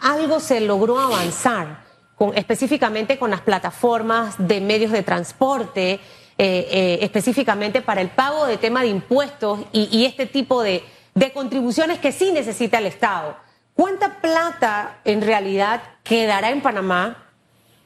algo 0.00 0.40
se 0.40 0.60
logró 0.60 0.98
avanzar, 0.98 1.84
con, 2.14 2.36
específicamente 2.36 3.18
con 3.18 3.30
las 3.30 3.40
plataformas 3.40 4.34
de 4.38 4.60
medios 4.60 4.92
de 4.92 5.02
transporte, 5.02 6.00
eh, 6.38 6.98
específicamente 7.02 7.82
para 7.82 8.00
el 8.00 8.08
pago 8.08 8.46
de 8.46 8.56
tema 8.56 8.82
de 8.82 8.88
impuestos 8.88 9.60
y, 9.72 10.04
este 10.04 10.26
tipo 10.26 10.62
de, 10.62 10.84
contribuciones 11.32 11.98
que 11.98 12.12
sí 12.12 12.32
necesita 12.32 12.78
el 12.78 12.86
Estado. 12.86 13.36
¿Cuánta 13.74 14.20
plata 14.20 15.00
en 15.04 15.22
realidad 15.22 15.82
quedará 16.02 16.50
en 16.50 16.60
Panamá, 16.60 17.28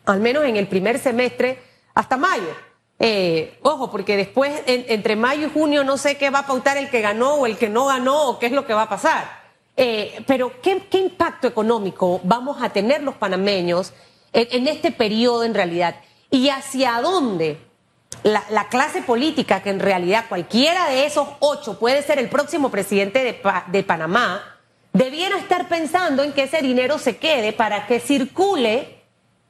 al 0.04 0.20
menos 0.20 0.44
en 0.44 0.56
el 0.56 0.66
primer 0.66 0.98
semestre, 0.98 1.62
hasta 1.94 2.16
mayo? 2.16 2.48
Eh, 2.98 3.58
ojo, 3.62 3.90
porque 3.90 4.16
después, 4.16 4.52
entre 4.66 5.16
mayo 5.16 5.46
y 5.46 5.50
junio, 5.50 5.84
no 5.84 5.98
sé 5.98 6.16
qué 6.16 6.30
va 6.30 6.40
a 6.40 6.46
pautar 6.46 6.76
el 6.78 6.88
que 6.88 7.00
ganó 7.00 7.34
o 7.34 7.46
el 7.46 7.58
que 7.58 7.68
no 7.68 7.86
ganó 7.86 8.28
o 8.28 8.38
qué 8.38 8.46
es 8.46 8.52
lo 8.52 8.66
que 8.66 8.74
va 8.74 8.82
a 8.82 8.88
pasar. 8.88 9.35
Eh, 9.76 10.24
pero, 10.26 10.60
¿qué, 10.62 10.82
impacto 10.92 11.46
económico 11.46 12.20
vamos 12.24 12.62
a 12.62 12.70
tener 12.70 13.02
los 13.02 13.14
panameños 13.16 13.92
en, 14.32 14.66
este 14.68 14.90
periodo 14.90 15.44
en 15.44 15.54
realidad? 15.54 15.96
¿Y 16.30 16.48
hacia 16.48 17.00
dónde 17.00 17.58
la, 18.22 18.68
clase 18.68 19.02
política, 19.02 19.62
que 19.62 19.70
en 19.70 19.80
realidad 19.80 20.24
cualquiera 20.28 20.88
de 20.88 21.04
esos 21.04 21.28
ocho 21.40 21.78
puede 21.78 22.02
ser 22.02 22.18
el 22.18 22.28
próximo 22.28 22.70
presidente 22.70 23.22
de, 23.22 23.40
de 23.66 23.82
Panamá, 23.82 24.58
debiera 24.92 25.36
estar 25.36 25.68
pensando 25.68 26.22
en 26.22 26.32
que 26.32 26.44
ese 26.44 26.62
dinero 26.62 26.98
se 26.98 27.18
quede 27.18 27.52
para 27.52 27.86
que 27.86 28.00
circule 28.00 28.96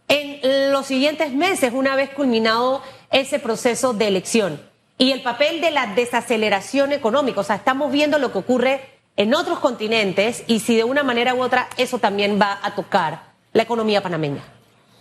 en 0.09 0.73
los 0.73 0.87
siguientes 0.87 1.33
meses 1.33 1.73
una 1.73 1.95
vez 1.95 2.11
culminado 2.11 2.83
ese 3.11 3.39
proceso 3.39 3.93
de 3.93 4.09
elección. 4.09 4.61
Y 4.99 5.13
el 5.13 5.23
papel 5.23 5.61
de 5.61 5.71
la 5.71 5.89
desaceleración 5.95 6.93
económica, 6.93 7.41
o 7.41 7.45
sea, 7.45 7.57
estamos 7.57 7.93
viendo 7.93 8.19
lo 8.19 8.33
que 8.33 8.39
ocurre 8.39 8.96
en 9.17 9.35
otros 9.35 9.59
continentes 9.59 10.45
y 10.47 10.61
si 10.61 10.77
de 10.77 10.85
una 10.85 11.03
manera 11.03 11.35
u 11.35 11.43
otra 11.43 11.69
eso 11.77 11.99
también 11.99 12.39
va 12.41 12.59
a 12.63 12.75
tocar 12.75 13.33
la 13.53 13.63
economía 13.63 14.03
panameña. 14.03 14.43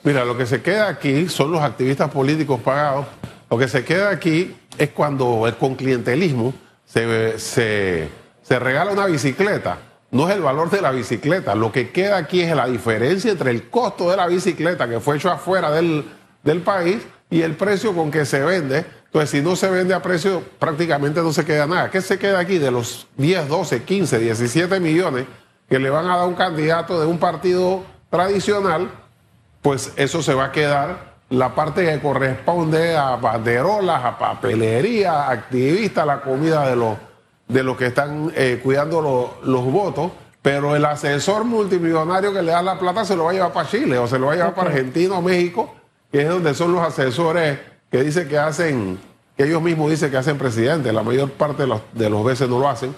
Mira, 0.03 0.23
lo 0.23 0.37
que 0.37 0.45
se 0.45 0.61
queda 0.61 0.87
aquí 0.87 1.27
son 1.29 1.51
los 1.51 1.61
activistas 1.61 2.11
políticos 2.11 2.59
pagados. 2.61 3.07
Lo 3.49 3.57
que 3.57 3.67
se 3.67 3.83
queda 3.83 4.09
aquí 4.09 4.55
es 4.77 4.89
cuando 4.91 5.45
con 5.59 5.75
clientelismo 5.75 6.53
se, 6.85 7.39
se, 7.39 8.09
se 8.43 8.59
regala 8.59 8.91
una 8.91 9.07
bicicleta 9.07 9.79
no 10.15 10.29
es 10.29 10.35
el 10.35 10.41
valor 10.41 10.69
de 10.69 10.81
la 10.81 10.91
bicicleta. 10.91 11.55
Lo 11.55 11.73
que 11.73 11.91
queda 11.91 12.15
aquí 12.15 12.41
es 12.41 12.55
la 12.55 12.67
diferencia 12.67 13.31
entre 13.31 13.51
el 13.51 13.69
costo 13.69 14.09
de 14.09 14.15
la 14.15 14.27
bicicleta 14.27 14.87
que 14.87 15.01
fue 15.01 15.17
hecho 15.17 15.29
afuera 15.29 15.71
del, 15.71 16.05
país 16.63 16.99
y 17.29 17.41
el 17.41 17.55
precio 17.55 17.93
con 17.93 18.11
que 18.11 18.23
se 18.25 18.39
vende. 18.39 18.85
Entonces, 19.15 19.29
si 19.29 19.41
no 19.41 19.55
se 19.55 19.69
vende 19.69 19.93
a 19.93 20.01
precio, 20.01 20.43
prácticamente 20.59 21.21
no 21.21 21.31
se 21.31 21.45
queda 21.45 21.65
nada. 21.65 21.89
¿Qué 21.89 22.01
se 22.01 22.19
queda 22.19 22.39
aquí 22.39 22.57
de 22.57 22.69
los 22.69 23.07
10, 23.15 23.47
12, 23.47 23.83
15, 23.83 24.19
17 24.19 24.79
millones 24.81 25.25
que 25.69 25.79
le 25.79 25.89
van 25.89 26.05
a 26.09 26.17
dar 26.17 26.27
un 26.27 26.35
candidato 26.35 26.99
de 26.99 27.07
un 27.07 27.17
partido 27.17 27.83
tradicional? 28.09 28.91
pues 29.65 29.93
eso 29.95 30.21
se 30.21 30.35
va 30.35 30.45
a 30.45 30.51
quedar 30.51 31.15
la 31.31 31.55
parte 31.55 31.83
que 31.83 31.99
corresponde 31.99 32.95
a 32.95 33.15
banderolas, 33.15 34.05
a 34.05 34.15
papelería, 34.15 35.27
activistas, 35.27 36.05
la 36.05 36.21
comida 36.21 36.69
de 36.69 36.75
los, 36.75 36.95
de 37.47 37.63
los 37.63 37.75
que 37.75 37.87
están 37.87 38.31
eh, 38.35 38.59
cuidando 38.61 39.39
los 39.41 39.65
votos, 39.65 40.11
pero 40.43 40.75
el 40.75 40.85
asesor 40.85 41.45
multimillonario 41.45 42.31
que 42.31 42.43
le 42.43 42.51
da 42.51 42.61
la 42.61 42.77
plata 42.77 43.05
se 43.05 43.15
lo 43.15 43.23
va 43.23 43.31
a 43.31 43.33
llevar 43.33 43.53
para 43.53 43.67
Chile 43.67 43.97
o 43.97 44.05
se 44.07 44.19
lo 44.19 44.27
va 44.27 44.33
a 44.33 44.35
llevar 44.35 44.53
para 44.53 44.69
Argentina 44.69 45.17
o 45.17 45.21
México, 45.23 45.73
que 46.11 46.21
es 46.21 46.29
donde 46.29 46.53
son 46.53 46.71
los 46.71 46.83
asesores 46.83 47.57
que 47.95 48.03
dicen 48.03 48.27
que 48.27 48.37
hacen, 48.37 48.99
que 49.37 49.45
ellos 49.45 49.61
mismos 49.61 49.89
dicen 49.89 50.11
que 50.11 50.17
hacen 50.17 50.37
presidente, 50.37 50.91
la 50.91 51.01
mayor 51.01 51.31
parte 51.31 51.61
de 51.61 51.67
los, 51.69 51.81
de 51.93 52.09
los 52.09 52.25
veces 52.25 52.49
no 52.49 52.59
lo 52.59 52.67
hacen. 52.67 52.93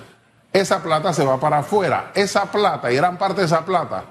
Esa 0.52 0.82
plata 0.82 1.14
se 1.14 1.24
va 1.24 1.40
para 1.40 1.60
afuera. 1.60 2.12
Esa 2.16 2.52
plata, 2.52 2.92
y 2.92 2.96
gran 2.96 3.16
parte 3.20 3.42
de 3.42 3.46
esa 3.46 3.64
plata, 3.64 4.06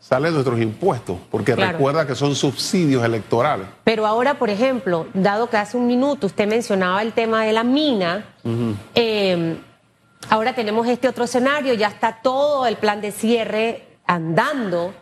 sale 0.00 0.28
de 0.28 0.32
nuestros 0.32 0.58
impuestos, 0.60 1.18
porque 1.30 1.54
recuerda 1.54 2.06
que 2.06 2.14
son 2.14 2.34
subsidios 2.34 3.04
electorales. 3.04 3.66
Pero 3.84 4.06
ahora, 4.06 4.38
por 4.38 4.48
ejemplo, 4.48 5.08
dado 5.12 5.50
que 5.50 5.58
hace 5.58 5.76
un 5.76 5.86
minuto 5.86 6.26
usted 6.26 6.48
mencionaba 6.48 7.02
el 7.02 7.12
tema 7.12 7.44
de 7.44 7.52
la 7.52 7.62
mina, 7.62 8.24
eh, 8.94 9.58
ahora 10.30 10.54
tenemos 10.54 10.88
este 10.88 11.06
otro 11.06 11.24
escenario, 11.24 11.74
ya 11.74 11.88
está 11.88 12.20
todo 12.22 12.66
el 12.66 12.78
plan 12.78 13.02
de 13.02 13.12
cierre 13.12 13.98
andando, 14.06 14.94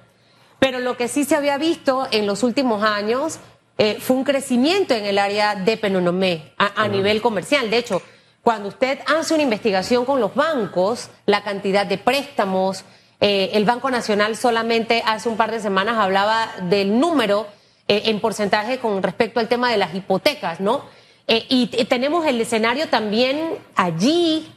pero 0.58 0.80
lo 0.80 0.96
que 0.96 1.06
sí 1.06 1.24
se 1.24 1.36
había 1.36 1.58
visto 1.58 2.08
en 2.10 2.26
los 2.26 2.42
últimos 2.42 2.82
años 2.82 3.38
eh, 3.84 3.96
fue 3.98 4.14
un 4.14 4.22
crecimiento 4.22 4.94
en 4.94 5.04
el 5.06 5.18
área 5.18 5.56
de 5.56 5.76
Penonomé 5.76 6.52
a, 6.56 6.86
nivel 6.86 7.20
comercial. 7.20 7.68
De 7.68 7.78
hecho, 7.78 8.00
cuando 8.40 8.68
usted 8.68 9.00
hace 9.08 9.34
una 9.34 9.42
investigación 9.42 10.04
con 10.04 10.20
los 10.20 10.36
bancos, 10.36 11.10
la 11.26 11.42
cantidad 11.42 11.84
de 11.84 11.98
préstamos, 11.98 12.84
eh, 13.20 13.50
el 13.54 13.64
Banco 13.64 13.90
Nacional 13.90 14.36
solamente 14.36 15.02
hace 15.04 15.28
un 15.28 15.36
par 15.36 15.50
de 15.50 15.58
semanas 15.58 15.96
hablaba 15.98 16.48
del 16.62 17.00
número 17.00 17.48
eh, 17.88 18.02
en 18.04 18.20
porcentaje 18.20 18.78
con 18.78 19.02
respecto 19.02 19.40
al 19.40 19.48
tema 19.48 19.68
de 19.68 19.78
las 19.78 19.92
hipotecas, 19.96 20.60
¿no? 20.60 20.84
Y 21.26 21.66
tenemos 21.86 22.24
el 22.24 22.40
escenario 22.40 22.88
también 22.88 23.58
allí 23.74 24.48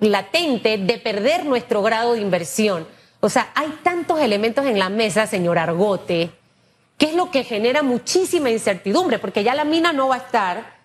latente 0.00 0.78
de 0.78 0.96
perder 0.96 1.44
nuestro 1.44 1.82
grado 1.82 2.14
de 2.14 2.22
inversión. 2.22 2.86
O 3.20 3.28
sea, 3.28 3.50
hay 3.54 3.68
tantos 3.82 4.20
elementos 4.20 4.64
en 4.64 4.78
la 4.78 4.88
mesa, 4.88 5.26
señor 5.26 5.58
Argote, 5.58 6.30
que 7.00 7.06
es 7.06 7.14
lo 7.14 7.30
que 7.30 7.44
genera 7.44 7.82
muchísima 7.82 8.50
incertidumbre, 8.50 9.18
porque 9.18 9.42
ya 9.42 9.54
la 9.54 9.64
mina 9.64 9.90
no 9.94 10.08
va 10.08 10.16
a 10.16 10.18
estar, 10.18 10.76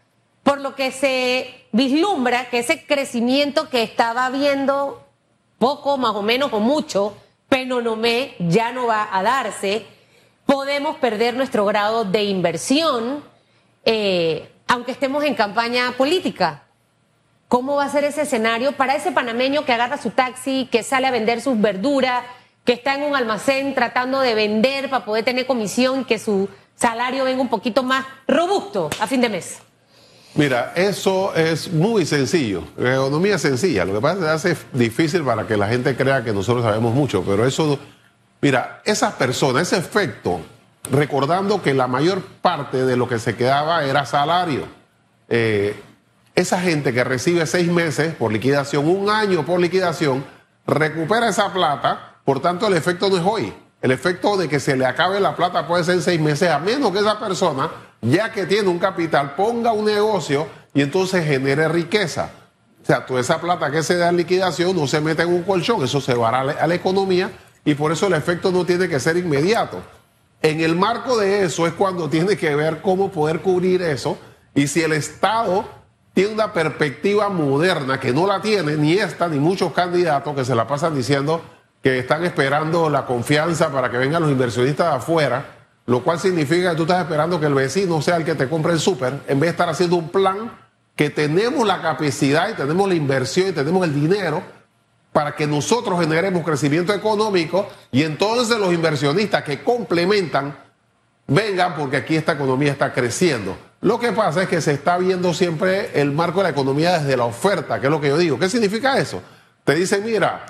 por 0.43 0.61
lo 0.61 0.73
que 0.73 0.93
se 0.93 1.65
vislumbra 1.73 2.49
que 2.49 2.59
ese 2.59 2.85
crecimiento 2.85 3.69
que 3.69 3.83
estaba 3.83 4.29
viendo 4.29 5.05
poco, 5.59 5.97
más 5.97 6.15
o 6.15 6.21
menos, 6.21 6.53
o 6.53 6.61
mucho, 6.61 7.17
Penonomé 7.49 8.33
ya 8.39 8.71
no 8.71 8.87
va 8.87 9.09
a 9.11 9.23
darse, 9.23 9.85
podemos 10.45 10.95
perder 10.99 11.33
nuestro 11.33 11.65
grado 11.65 12.05
de 12.05 12.23
inversión, 12.23 13.21
eh, 13.83 14.49
aunque 14.69 14.93
estemos 14.93 15.21
en 15.25 15.35
campaña 15.35 15.91
política. 15.97 16.63
¿Cómo 17.49 17.75
va 17.75 17.83
a 17.83 17.89
ser 17.89 18.05
ese 18.05 18.21
escenario 18.21 18.71
para 18.71 18.95
ese 18.95 19.11
panameño 19.11 19.65
que 19.65 19.73
agarra 19.73 19.97
su 19.97 20.11
taxi, 20.11 20.69
que 20.71 20.81
sale 20.81 21.07
a 21.07 21.11
vender 21.11 21.41
sus 21.41 21.59
verduras, 21.59 22.23
que 22.65 22.73
está 22.73 22.95
en 22.95 23.03
un 23.03 23.15
almacén 23.15 23.73
tratando 23.75 24.19
de 24.19 24.35
vender 24.35 24.89
para 24.89 25.05
poder 25.05 25.23
tener 25.23 25.45
comisión 25.45 26.01
y 26.01 26.03
que 26.05 26.19
su 26.19 26.49
salario 26.75 27.23
venga 27.23 27.41
un 27.41 27.47
poquito 27.47 27.83
más 27.83 28.05
robusto 28.27 28.89
a 28.99 29.07
fin 29.07 29.21
de 29.21 29.29
mes? 29.29 29.59
Mira, 30.33 30.73
eso 30.75 31.33
es 31.33 31.71
muy 31.71 32.05
sencillo. 32.05 32.63
La 32.75 32.95
economía 32.95 33.35
es 33.35 33.41
sencilla. 33.41 33.85
Lo 33.85 33.93
que 33.93 34.01
pasa 34.01 34.15
es 34.35 34.43
que 34.43 34.49
hace 34.51 34.65
difícil 34.73 35.23
para 35.23 35.47
que 35.47 35.55
la 35.55 35.69
gente 35.69 35.95
crea 35.95 36.25
que 36.25 36.33
nosotros 36.33 36.65
sabemos 36.65 36.93
mucho, 36.93 37.23
pero 37.23 37.45
eso, 37.45 37.79
mira, 38.41 38.81
esas 38.83 39.13
personas, 39.13 39.71
ese 39.71 39.77
efecto, 39.77 40.41
recordando 40.91 41.61
que 41.61 41.73
la 41.73 41.87
mayor 41.87 42.21
parte 42.41 42.85
de 42.85 42.97
lo 42.97 43.07
que 43.07 43.19
se 43.19 43.35
quedaba 43.37 43.85
era 43.85 44.05
salario. 44.05 44.67
Eh, 45.29 45.79
esa 46.35 46.59
gente 46.59 46.93
que 46.93 47.03
recibe 47.05 47.45
seis 47.45 47.69
meses 47.69 48.13
por 48.15 48.33
liquidación, 48.33 48.89
un 48.89 49.09
año 49.09 49.45
por 49.45 49.61
liquidación, 49.61 50.25
recupera 50.67 51.29
esa 51.29 51.53
plata, 51.53 52.14
por 52.25 52.41
tanto 52.41 52.67
el 52.67 52.73
efecto 52.73 53.09
no 53.09 53.17
es 53.17 53.23
hoy. 53.23 53.53
El 53.81 53.91
efecto 53.91 54.35
de 54.35 54.49
que 54.49 54.59
se 54.59 54.75
le 54.75 54.85
acabe 54.85 55.19
la 55.19 55.35
plata 55.35 55.67
puede 55.67 55.83
ser 55.83 55.95
en 55.95 56.01
seis 56.01 56.19
meses, 56.19 56.49
a 56.49 56.57
menos 56.59 56.91
que 56.91 56.99
esa 56.99 57.19
persona 57.19 57.69
ya 58.01 58.31
que 58.31 58.45
tiene 58.45 58.67
un 58.67 58.79
capital, 58.79 59.35
ponga 59.35 59.71
un 59.71 59.85
negocio 59.85 60.47
y 60.73 60.81
entonces 60.81 61.25
genere 61.25 61.67
riqueza. 61.67 62.31
O 62.81 62.85
sea, 62.85 63.05
toda 63.05 63.21
esa 63.21 63.39
plata 63.39 63.71
que 63.71 63.81
se 63.81 63.97
da 63.97 64.09
en 64.09 64.17
liquidación 64.17 64.75
no 64.75 64.87
se 64.87 65.01
mete 65.01 65.23
en 65.23 65.29
un 65.29 65.43
colchón, 65.43 65.83
eso 65.83 66.01
se 66.01 66.13
va 66.13 66.29
a 66.29 66.67
la, 66.67 66.75
economía 66.75 67.31
y 67.63 67.73
por 67.73 67.91
eso 67.91 68.07
el 68.07 68.13
efecto 68.13 68.51
no 68.51 68.65
tiene 68.65 68.87
que 68.87 68.99
ser 68.99 69.17
inmediato. 69.17 69.81
En 70.41 70.61
el 70.61 70.75
marco 70.75 71.17
de 71.17 71.43
eso 71.43 71.65
es 71.65 71.73
cuando 71.73 72.09
tiene 72.09 72.37
que 72.37 72.55
ver 72.55 72.81
cómo 72.81 73.11
poder 73.11 73.41
cubrir 73.41 73.81
eso 73.81 74.17
y 74.53 74.67
si 74.67 74.81
el 74.81 74.93
Estado 74.93 75.65
tiene 76.13 76.33
una 76.33 76.53
perspectiva 76.53 77.29
moderna 77.29 77.99
que 77.99 78.13
no 78.13 78.27
la 78.27 78.41
tiene 78.41 78.77
ni 78.77 78.93
esta 78.93 79.27
ni 79.27 79.39
muchos 79.39 79.73
candidatos 79.73 80.35
que 80.35 80.45
se 80.45 80.53
la 80.53 80.67
pasan 80.67 80.95
diciendo 80.95 81.41
que 81.85 81.99
están 81.99 82.25
esperando 82.25 82.89
la 82.89 83.05
confianza 83.05 83.69
para 83.69 83.91
que 83.91 83.97
vengan 83.99 84.23
los 84.23 84.31
inversionistas 84.31 84.89
de 84.89 84.97
afuera 84.97 85.45
lo 85.85 86.03
cual 86.03 86.19
significa 86.19 86.71
que 86.71 86.77
tú 86.77 86.81
estás 86.81 87.03
esperando 87.03 87.39
que 87.39 87.45
el 87.45 87.53
vecino 87.53 88.01
sea 88.01 88.15
el 88.15 88.25
que 88.25 88.33
te 88.33 88.49
compre 88.49 88.73
el 88.73 88.79
súper, 88.79 89.21
en 89.27 89.39
vez 89.39 89.49
de 89.49 89.51
estar 89.51 89.69
haciendo 89.69 89.95
un 89.97 90.09
plan 90.09 90.51
que 90.95 91.11
tenemos 91.11 91.67
la 91.67 91.83
capacidad 91.83 92.49
y 92.49 92.53
tenemos 92.53 92.89
la 92.89 92.95
inversión 92.95 93.49
y 93.49 93.51
tenemos 93.51 93.85
el 93.85 93.93
dinero 93.93 94.41
para 95.11 95.35
que 95.35 95.45
nosotros 95.45 95.99
generemos 95.99 96.43
crecimiento 96.43 96.91
económico 96.91 97.67
y 97.91 98.01
entonces 98.01 98.57
los 98.57 98.73
inversionistas 98.73 99.43
que 99.43 99.61
complementan 99.61 100.57
vengan 101.27 101.75
porque 101.75 101.97
aquí 101.97 102.15
esta 102.15 102.31
economía 102.31 102.71
está 102.71 102.93
creciendo. 102.93 103.55
Lo 103.81 103.99
que 103.99 104.11
pasa 104.11 104.41
es 104.41 104.49
que 104.49 104.59
se 104.59 104.71
está 104.71 104.97
viendo 104.97 105.35
siempre 105.35 105.91
el 106.01 106.11
marco 106.11 106.39
de 106.39 106.45
la 106.45 106.49
economía 106.49 106.97
desde 106.97 107.15
la 107.15 107.25
oferta, 107.25 107.79
que 107.79 107.85
es 107.85 107.91
lo 107.91 108.01
que 108.01 108.07
yo 108.07 108.17
digo. 108.17 108.39
¿Qué 108.39 108.49
significa 108.49 108.97
eso? 108.97 109.21
Te 109.63 109.75
dicen, 109.75 110.03
mira, 110.03 110.45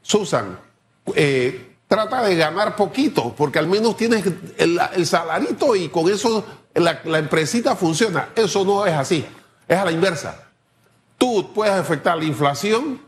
Susan, 0.00 0.67
eh, 1.16 1.68
trata 1.88 2.22
de 2.22 2.36
ganar 2.36 2.76
poquito, 2.76 3.34
porque 3.36 3.58
al 3.58 3.66
menos 3.66 3.96
tienes 3.96 4.24
el, 4.58 5.06
salarito 5.06 5.74
y 5.74 5.88
con 5.88 6.08
eso 6.10 6.44
la, 6.74 7.00
empresita 7.18 7.74
funciona. 7.74 8.28
Eso 8.36 8.64
no 8.64 8.86
es 8.86 8.94
así, 8.94 9.24
es 9.66 9.76
a 9.76 9.84
la 9.84 9.90
inversa. 9.92 10.44
Tú 11.16 11.52
puedes 11.52 11.74
afectar 11.74 12.16
la 12.16 12.24
inflación 12.24 13.00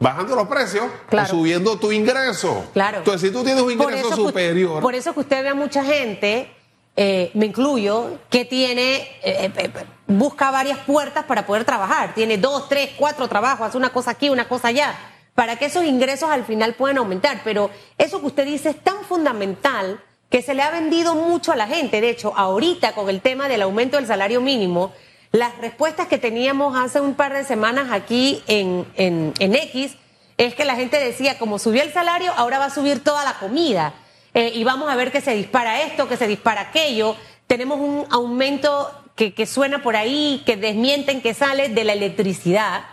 bajando 0.00 0.34
los 0.34 0.48
precios 0.48 0.86
o 1.10 1.26
subiendo 1.26 1.78
tu 1.78 1.92
ingreso. 1.92 2.64
Claro. 2.72 2.98
Entonces, 2.98 3.28
si 3.28 3.30
tú 3.30 3.44
tienes 3.44 3.62
un 3.62 3.70
ingreso 3.70 4.16
superior. 4.16 4.82
por 4.82 4.94
eso 4.94 5.12
que 5.12 5.20
usted 5.20 5.42
ve 5.42 5.50
a 5.50 5.54
mucha 5.54 5.84
gente, 5.84 6.50
eh, 6.96 7.30
me 7.34 7.46
incluyo, 7.46 8.18
que 8.28 8.44
tiene, 8.44 9.08
eh, 9.22 9.70
busca 10.08 10.50
varias 10.50 10.78
puertas 10.78 11.24
para 11.26 11.46
poder 11.46 11.64
trabajar. 11.64 12.14
Tiene 12.14 12.38
dos, 12.38 12.68
tres, 12.68 12.90
cuatro 12.96 13.28
trabajos, 13.28 13.68
hace 13.68 13.76
una 13.76 13.90
cosa 13.90 14.12
aquí, 14.12 14.30
una 14.30 14.48
cosa 14.48 14.68
allá 14.68 14.94
para 15.34 15.56
que 15.56 15.66
esos 15.66 15.84
ingresos 15.84 16.30
al 16.30 16.44
final 16.44 16.74
puedan 16.74 16.98
aumentar. 16.98 17.40
Pero 17.44 17.70
eso 17.98 18.20
que 18.20 18.26
usted 18.26 18.44
dice 18.44 18.70
es 18.70 18.82
tan 18.82 19.04
fundamental 19.04 20.00
que 20.30 20.42
se 20.42 20.54
le 20.54 20.62
ha 20.62 20.70
vendido 20.70 21.14
mucho 21.14 21.52
a 21.52 21.56
la 21.56 21.66
gente. 21.66 22.00
De 22.00 22.10
hecho, 22.10 22.32
ahorita 22.36 22.94
con 22.94 23.08
el 23.10 23.20
tema 23.20 23.48
del 23.48 23.62
aumento 23.62 23.96
del 23.96 24.06
salario 24.06 24.40
mínimo, 24.40 24.92
las 25.30 25.56
respuestas 25.58 26.08
que 26.08 26.18
teníamos 26.18 26.76
hace 26.76 27.00
un 27.00 27.14
par 27.14 27.32
de 27.32 27.44
semanas 27.44 27.88
aquí 27.90 28.42
en, 28.46 28.86
en, 28.96 29.54
X 29.54 29.96
es 30.36 30.54
que 30.54 30.64
la 30.64 30.74
gente 30.74 30.98
decía, 30.98 31.38
como 31.38 31.58
subió 31.58 31.82
el 31.82 31.92
salario, 31.92 32.32
ahora 32.36 32.58
va 32.58 32.66
a 32.66 32.70
subir 32.70 33.04
toda 33.04 33.24
la 33.24 33.34
comida. 33.34 33.94
Eh, 34.34 34.52
y 34.54 34.64
vamos 34.64 34.90
a 34.90 34.96
ver 34.96 35.12
que 35.12 35.20
se 35.20 35.34
dispara 35.34 35.82
esto, 35.82 36.08
que 36.08 36.16
se 36.16 36.26
dispara 36.26 36.62
aquello. 36.62 37.16
Tenemos 37.46 37.78
un 37.78 38.06
aumento 38.10 38.90
que, 39.14 39.34
que 39.34 39.46
suena 39.46 39.82
por 39.82 39.96
ahí, 39.96 40.42
que 40.46 40.56
desmienten 40.56 41.20
que 41.20 41.34
sale 41.34 41.68
de 41.68 41.84
la 41.84 41.92
electricidad 41.92 42.84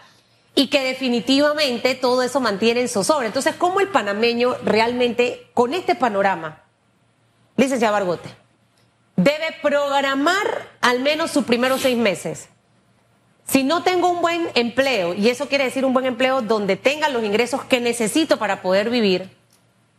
y 0.55 0.67
que 0.67 0.83
definitivamente 0.83 1.95
todo 1.95 2.21
eso 2.21 2.39
mantiene 2.39 2.81
en 2.81 2.89
zozobra. 2.89 3.27
Entonces, 3.27 3.55
¿cómo 3.55 3.79
el 3.79 3.87
panameño 3.89 4.55
realmente, 4.63 5.47
con 5.53 5.73
este 5.73 5.95
panorama, 5.95 6.63
licenciado 7.55 7.93
Bargote, 7.93 8.29
debe 9.15 9.55
programar 9.61 10.69
al 10.81 10.99
menos 10.99 11.31
sus 11.31 11.45
primeros 11.45 11.81
seis 11.81 11.97
meses? 11.97 12.49
Si 13.47 13.63
no 13.63 13.83
tengo 13.83 14.09
un 14.09 14.21
buen 14.21 14.49
empleo, 14.53 15.13
y 15.13 15.29
eso 15.29 15.47
quiere 15.47 15.63
decir 15.63 15.83
un 15.83 15.93
buen 15.93 16.05
empleo 16.05 16.41
donde 16.41 16.75
tenga 16.75 17.09
los 17.09 17.23
ingresos 17.23 17.63
que 17.63 17.79
necesito 17.79 18.37
para 18.37 18.61
poder 18.61 18.89
vivir, 18.89 19.29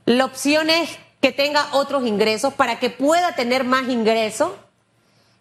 la 0.04 0.25
opción 0.25 0.71
es 0.71 0.99
que 1.21 1.33
tenga 1.33 1.69
otros 1.73 2.07
ingresos 2.07 2.54
para 2.54 2.78
que 2.78 2.90
pueda 2.90 3.35
tener 3.35 3.64
más 3.64 3.88
ingresos. 3.88 4.52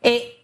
Eh, 0.01 0.38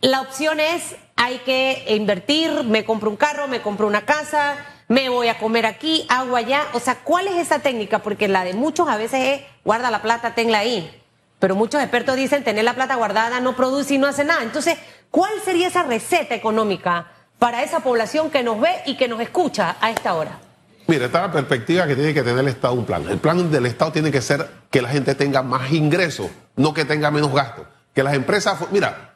la 0.00 0.20
opción 0.20 0.60
es 0.60 0.96
hay 1.16 1.38
que 1.38 1.84
invertir, 1.88 2.64
me 2.64 2.84
compro 2.84 3.10
un 3.10 3.16
carro, 3.16 3.48
me 3.48 3.62
compro 3.62 3.86
una 3.86 4.04
casa, 4.04 4.56
me 4.88 5.08
voy 5.08 5.28
a 5.28 5.38
comer 5.38 5.66
aquí, 5.66 6.06
hago 6.08 6.36
allá. 6.36 6.62
O 6.72 6.80
sea, 6.80 6.96
¿cuál 6.96 7.28
es 7.28 7.36
esa 7.36 7.60
técnica? 7.60 8.00
Porque 8.00 8.28
la 8.28 8.44
de 8.44 8.54
muchos 8.54 8.88
a 8.88 8.96
veces 8.96 9.20
es 9.20 9.40
guarda 9.64 9.90
la 9.90 10.02
plata, 10.02 10.34
tenla 10.34 10.58
ahí. 10.58 11.00
Pero 11.38 11.56
muchos 11.56 11.80
expertos 11.82 12.16
dicen 12.16 12.44
tener 12.44 12.64
la 12.64 12.74
plata 12.74 12.96
guardada 12.96 13.40
no 13.40 13.56
produce 13.56 13.94
y 13.94 13.98
no 13.98 14.06
hace 14.06 14.24
nada. 14.24 14.42
Entonces, 14.42 14.78
¿cuál 15.10 15.32
sería 15.44 15.68
esa 15.68 15.82
receta 15.82 16.34
económica 16.34 17.08
para 17.38 17.62
esa 17.62 17.80
población 17.80 18.30
que 18.30 18.42
nos 18.42 18.60
ve 18.60 18.70
y 18.86 18.96
que 18.96 19.08
nos 19.08 19.20
escucha 19.20 19.76
a 19.80 19.90
esta 19.90 20.14
hora? 20.14 20.38
Mira, 20.86 21.06
está 21.06 21.22
la 21.22 21.32
perspectiva 21.32 21.86
que 21.86 21.94
tiene 21.94 22.12
que 22.12 22.22
tener 22.22 22.40
el 22.40 22.48
Estado 22.48 22.74
un 22.74 22.84
plan. 22.84 23.08
El 23.08 23.18
plan 23.18 23.50
del 23.50 23.66
Estado 23.66 23.92
tiene 23.92 24.12
que 24.12 24.20
ser 24.20 24.46
que 24.70 24.82
la 24.82 24.90
gente 24.90 25.14
tenga 25.14 25.42
más 25.42 25.72
ingresos, 25.72 26.28
no 26.56 26.74
que 26.74 26.84
tenga 26.84 27.10
menos 27.10 27.32
gastos. 27.32 27.66
Que 27.94 28.02
las 28.02 28.14
empresas, 28.14 28.58
mira, 28.70 29.13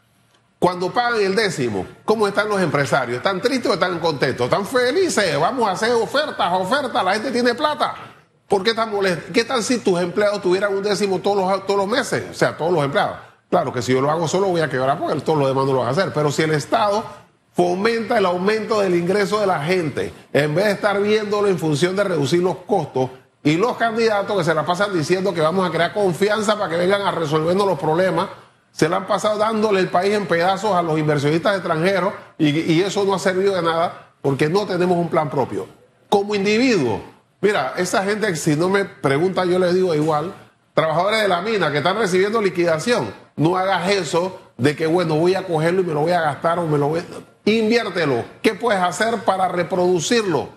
cuando 0.58 0.90
pagan 0.90 1.20
el 1.20 1.36
décimo, 1.36 1.86
¿cómo 2.04 2.26
están 2.26 2.48
los 2.48 2.60
empresarios? 2.60 3.18
¿Están 3.18 3.40
tristes 3.40 3.70
o 3.70 3.74
están 3.74 4.00
contentos? 4.00 4.44
¿Están 4.46 4.66
felices? 4.66 5.38
Vamos 5.38 5.68
a 5.68 5.72
hacer 5.72 5.92
ofertas, 5.92 6.52
ofertas, 6.52 7.04
la 7.04 7.14
gente 7.14 7.30
tiene 7.30 7.54
plata. 7.54 7.94
¿Por 8.48 8.64
qué 8.64 8.74
tan 8.74 8.90
molesto? 8.90 9.32
¿Qué 9.32 9.44
tal 9.44 9.62
si 9.62 9.78
tus 9.78 10.00
empleados 10.00 10.42
tuvieran 10.42 10.74
un 10.74 10.82
décimo 10.82 11.20
todos 11.20 11.36
los, 11.36 11.66
todos 11.66 11.78
los 11.78 11.86
meses? 11.86 12.24
O 12.30 12.34
sea, 12.34 12.56
todos 12.56 12.72
los 12.72 12.82
empleados. 12.82 13.18
Claro 13.50 13.72
que 13.72 13.82
si 13.82 13.92
yo 13.92 14.00
lo 14.00 14.10
hago 14.10 14.26
solo 14.26 14.48
voy 14.48 14.60
a 14.60 14.68
quebrar 14.68 14.98
porque 14.98 15.20
todos 15.20 15.38
los 15.38 15.48
demás 15.48 15.64
no 15.66 15.72
lo 15.74 15.78
van 15.80 15.88
a 15.88 15.90
hacer. 15.92 16.12
Pero 16.12 16.32
si 16.32 16.42
el 16.42 16.52
Estado 16.52 17.04
fomenta 17.52 18.18
el 18.18 18.26
aumento 18.26 18.80
del 18.80 18.96
ingreso 18.96 19.40
de 19.40 19.46
la 19.46 19.62
gente, 19.62 20.12
en 20.32 20.54
vez 20.54 20.64
de 20.64 20.72
estar 20.72 21.00
viéndolo 21.00 21.48
en 21.48 21.58
función 21.58 21.94
de 21.94 22.04
reducir 22.04 22.42
los 22.42 22.56
costos, 22.66 23.10
y 23.44 23.56
los 23.56 23.76
candidatos 23.76 24.36
que 24.36 24.44
se 24.44 24.54
la 24.54 24.66
pasan 24.66 24.92
diciendo 24.92 25.32
que 25.32 25.40
vamos 25.40 25.66
a 25.66 25.70
crear 25.70 25.92
confianza 25.92 26.58
para 26.58 26.70
que 26.70 26.76
vengan 26.76 27.02
a 27.02 27.12
resolvernos 27.12 27.66
los 27.66 27.78
problemas, 27.78 28.28
se 28.72 28.88
la 28.88 28.96
han 28.96 29.06
pasado 29.06 29.38
dándole 29.38 29.80
el 29.80 29.88
país 29.88 30.14
en 30.14 30.26
pedazos 30.26 30.72
a 30.72 30.82
los 30.82 30.98
inversionistas 30.98 31.56
extranjeros 31.56 32.12
y, 32.38 32.48
y 32.50 32.82
eso 32.82 33.04
no 33.04 33.14
ha 33.14 33.18
servido 33.18 33.54
de 33.54 33.62
nada 33.62 34.12
porque 34.22 34.48
no 34.48 34.66
tenemos 34.66 34.96
un 34.96 35.08
plan 35.08 35.30
propio. 35.30 35.66
Como 36.08 36.34
individuo, 36.34 37.02
mira, 37.40 37.74
esa 37.76 38.04
gente, 38.04 38.34
si 38.36 38.56
no 38.56 38.68
me 38.68 38.84
pregunta, 38.84 39.44
yo 39.44 39.58
les 39.58 39.74
digo 39.74 39.94
igual, 39.94 40.34
trabajadores 40.74 41.22
de 41.22 41.28
la 41.28 41.40
mina 41.40 41.70
que 41.72 41.78
están 41.78 41.98
recibiendo 41.98 42.40
liquidación, 42.40 43.12
no 43.36 43.56
hagas 43.56 43.90
eso 43.90 44.38
de 44.56 44.74
que, 44.74 44.86
bueno, 44.86 45.16
voy 45.16 45.34
a 45.34 45.46
cogerlo 45.46 45.82
y 45.82 45.84
me 45.84 45.94
lo 45.94 46.00
voy 46.00 46.12
a 46.12 46.20
gastar 46.20 46.58
o 46.58 46.66
me 46.66 46.78
lo 46.78 46.88
voy 46.88 47.00
a 47.00 47.04
inviértelo. 47.50 48.24
¿Qué 48.42 48.54
puedes 48.54 48.82
hacer 48.82 49.18
para 49.18 49.48
reproducirlo? 49.48 50.48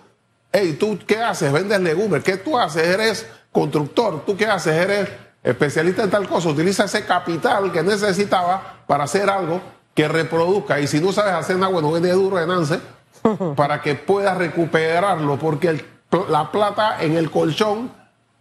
Hey, 0.52 0.76
¿tú 0.78 0.98
qué 1.06 1.18
haces? 1.18 1.52
Vendes 1.52 1.80
legumbres. 1.80 2.22
¿Qué 2.22 2.36
tú 2.36 2.58
haces? 2.58 2.86
Eres 2.86 3.26
constructor. 3.50 4.24
¿Tú 4.26 4.36
qué 4.36 4.46
haces? 4.46 4.74
Eres 4.74 5.08
especialista 5.42 6.04
en 6.04 6.10
tal 6.10 6.28
cosa. 6.28 6.48
Utiliza 6.48 6.84
ese 6.84 7.04
capital 7.04 7.72
que 7.72 7.82
necesitaba 7.82 8.84
para 8.86 9.04
hacer 9.04 9.28
algo 9.28 9.60
que 9.94 10.08
reproduzca. 10.08 10.80
Y 10.80 10.86
si 10.86 11.00
no 11.00 11.12
sabes 11.12 11.34
hacer 11.34 11.56
nada, 11.56 11.72
bueno, 11.72 11.90
vende 11.92 12.10
duro 12.12 12.36
de 12.36 12.46
Nance 12.46 12.80
para 13.56 13.80
que 13.80 13.94
puedas 13.94 14.36
recuperarlo. 14.36 15.38
Porque 15.38 15.84
la 16.28 16.50
plata 16.50 17.02
en 17.02 17.16
el 17.16 17.30
colchón 17.30 17.90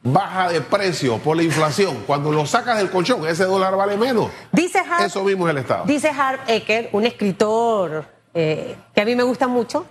baja 0.03 0.49
de 0.49 0.61
precio 0.61 1.17
por 1.19 1.37
la 1.37 1.43
inflación. 1.43 2.03
Cuando 2.07 2.31
lo 2.31 2.45
sacas 2.45 2.77
del 2.77 2.89
colchón, 2.89 3.27
ese 3.27 3.45
dólar 3.45 3.75
vale 3.75 3.97
menos. 3.97 4.31
Dice 4.51 4.81
Eso 5.03 5.23
mismo 5.23 5.47
es 5.47 5.51
el 5.51 5.57
Estado. 5.59 5.85
Dice 5.85 6.09
Harv 6.09 6.39
Ecker, 6.47 6.89
un 6.91 7.05
escritor 7.05 8.05
eh, 8.33 8.75
que 8.93 9.01
a 9.01 9.05
mí 9.05 9.15
me 9.15 9.23
gusta 9.23 9.47
mucho, 9.47 9.85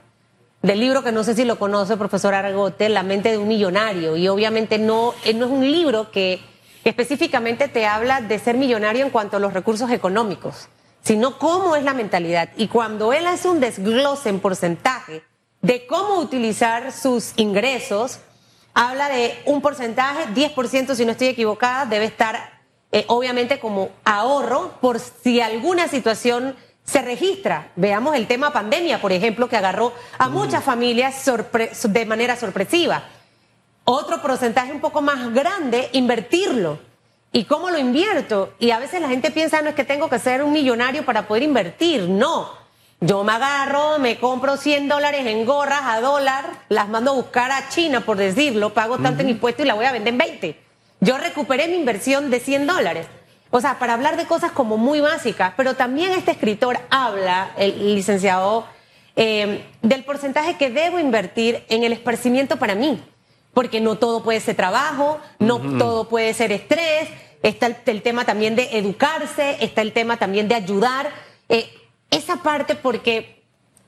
del 0.63 0.81
libro 0.81 1.03
que 1.03 1.13
no 1.13 1.25
sé 1.25 1.35
si 1.35 1.45
lo 1.45 1.59
conoce, 1.59 1.97
profesor 1.97 2.35
Argote, 2.35 2.89
La 2.89 3.03
mente 3.03 3.31
de 3.31 3.39
un 3.39 3.49
millonario. 3.49 4.17
Y 4.17 4.29
obviamente 4.29 4.79
no, 4.79 5.15
eh, 5.25 5.33
no 5.33 5.47
es 5.47 5.51
un 5.51 5.71
libro 5.71 6.11
que, 6.11 6.41
específicamente 6.85 7.69
te 7.69 7.87
habla 7.87 8.21
de 8.21 8.39
ser 8.39 8.57
millonario 8.57 9.05
en 9.05 9.11
cuanto 9.11 9.37
a 9.37 9.41
los 9.41 9.53
recursos 9.53 9.91
económicos, 9.91 10.69
sino 11.03 11.39
cómo 11.39 11.77
es 11.77 11.85
la 11.85 11.95
mentalidad. 11.95 12.51
Y 12.57 12.69
cuando 12.69 13.13
él 13.13 13.27
hace 13.27 13.49
un 13.49 13.61
desglose 13.61 14.29
en 14.29 14.41
porcentaje 14.41 15.23
de 15.63 15.87
cómo 15.87 16.19
utilizar 16.21 16.93
sus 16.93 17.33
ingresos, 17.37 18.21
habla 18.75 19.09
de 19.09 19.39
un 19.47 19.61
porcentaje, 19.61 20.29
10% 20.35 20.95
si 20.95 21.05
no 21.05 21.13
estoy 21.13 21.29
equivocada, 21.29 21.87
debe 21.87 22.07
estar 22.07 22.61
eh, 22.93 23.05
obviamente 23.09 23.61
como 23.61 23.91
ahorro 24.05 24.73
por 24.81 24.99
si 24.99 25.41
alguna 25.41 25.87
situación 25.89 26.57
se 26.85 27.03
registra. 27.03 27.71
Veamos 27.77 28.17
el 28.17 28.27
tema 28.27 28.53
pandemia, 28.53 29.01
por 29.01 29.13
ejemplo, 29.13 29.49
que 29.49 29.57
agarró 29.57 29.93
a 30.19 30.29
mm. 30.29 30.33
muchas 30.33 30.65
familias 30.65 31.25
de 31.85 32.07
manera 32.07 32.37
sorpresiva. 32.37 33.05
Otro 33.85 34.21
porcentaje 34.23 34.73
un 34.73 34.81
poco 34.81 35.03
más 35.03 35.33
grande, 35.33 35.89
invertirlo. 35.93 36.79
¿Y 37.33 37.45
cómo 37.45 37.71
lo 37.71 37.79
invierto? 37.79 38.55
Y 38.59 38.73
a 38.73 38.79
veces 38.79 39.01
la 39.01 39.09
gente 39.09 39.31
piensa, 39.31 39.63
no 39.63 39.69
es 39.69 39.75
que 39.75 39.85
tengo 39.85 40.09
que 40.09 40.19
ser 40.19 40.43
un 40.43 40.53
millonario 40.53 41.05
para 41.05 41.29
poder 41.29 41.45
invertir. 41.45 42.09
No. 42.09 42.59
Yo 43.01 43.25
me 43.25 43.33
agarro, 43.33 43.99
me 43.99 44.19
compro 44.19 44.57
100 44.57 44.89
dólares 44.89 45.25
en 45.25 45.47
gorras 45.47 45.81
a 45.85 46.01
dólar, 46.01 46.45
las 46.69 46.89
mando 46.89 47.13
a 47.13 47.15
buscar 47.15 47.51
a 47.51 47.69
China, 47.71 48.03
por 48.03 48.19
decirlo, 48.19 48.75
pago 48.75 48.99
tanto 48.99 49.23
en 49.23 49.31
impuestos 49.31 49.65
y 49.65 49.69
la 49.69 49.75
voy 49.75 49.87
a 49.87 49.93
vender 49.93 50.13
en 50.13 50.19
20. 50.19 50.61
Yo 51.01 51.17
recuperé 51.17 51.69
mi 51.69 51.77
inversión 51.77 52.31
de 52.31 52.41
100 52.41 52.67
dólares. 52.67 53.07
O 53.51 53.61
sea, 53.61 53.79
para 53.79 53.95
hablar 53.95 54.17
de 54.17 54.27
cosas 54.27 54.53
como 54.53 54.77
muy 54.77 55.01
básicas, 55.01 55.55
pero 55.57 55.75
también 55.75 56.13
este 56.13 56.33
escritor 56.33 56.79
habla, 56.91 57.53
el 57.57 57.95
licenciado, 57.95 58.67
eh, 59.17 59.65
del 59.83 60.05
porcentaje 60.05 60.57
que 60.57 60.71
debo 60.71 60.99
invertir 60.99 61.65
en 61.69 61.85
el 61.85 61.93
esparcimiento 61.93 62.59
para 62.59 62.75
mí, 62.75 63.03
porque 63.55 63.81
no 63.81 63.99
todo 63.99 64.23
puede 64.23 64.41
ser 64.41 64.57
trabajo, 64.57 65.19
no 65.39 65.59
todo 65.79 66.09
puede 66.09 66.35
ser 66.35 66.53
estrés, 66.53 67.09
está 67.43 67.67
el, 67.87 68.03
tema 68.03 68.25
también 68.25 68.57
de 68.57 68.79
educarse, 68.79 69.57
está 69.61 69.83
el 69.83 69.93
tema 69.93 70.17
también 70.17 70.49
de 70.49 70.55
ayudar. 70.55 71.11
Eh, 71.49 71.69
esa 72.11 72.37
parte 72.43 72.75
porque, 72.75 73.43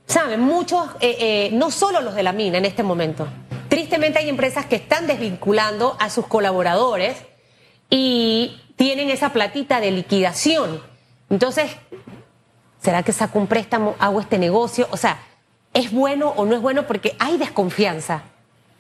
¿saben? 0.07 0.40
Muchos, 0.40 0.88
eh, 1.01 1.51
no 1.53 1.70
solo 1.70 2.01
los 2.01 2.14
de 2.14 2.22
la 2.22 2.33
mina 2.33 2.59
en 2.59 2.64
este 2.64 2.83
momento, 2.83 3.29
tristemente 3.68 4.18
hay 4.18 4.29
empresas 4.29 4.66
que 4.66 4.77
están 4.77 5.07
desvinculando 5.07 5.96
a 5.98 6.11
sus 6.11 6.27
colaboradores 6.27 7.16
y 7.88 8.61
tienen 8.77 9.11
esa 9.11 9.33
platita 9.33 9.81
de 9.81 9.90
liquidación. 9.90 10.83
Entonces, 11.31 11.70
¿será 12.81 13.03
que 13.03 13.12
saco 13.12 13.38
un 13.38 13.46
préstamo, 13.46 13.94
hago 13.98 14.20
este 14.20 14.38
negocio? 14.38 14.88
O 14.90 14.96
sea, 14.96 15.22
¿es 15.72 15.92
bueno 15.92 16.35
o 16.37 16.44
no 16.44 16.55
es 16.55 16.61
bueno? 16.61 16.87
Porque 16.87 17.16
hay 17.18 17.38
desconfianza. 17.38 18.25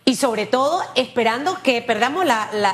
Y 0.04 0.16
sobre 0.16 0.46
todo, 0.46 0.82
esperando 0.94 1.62
que 1.62 1.80
perdamos 1.80 2.26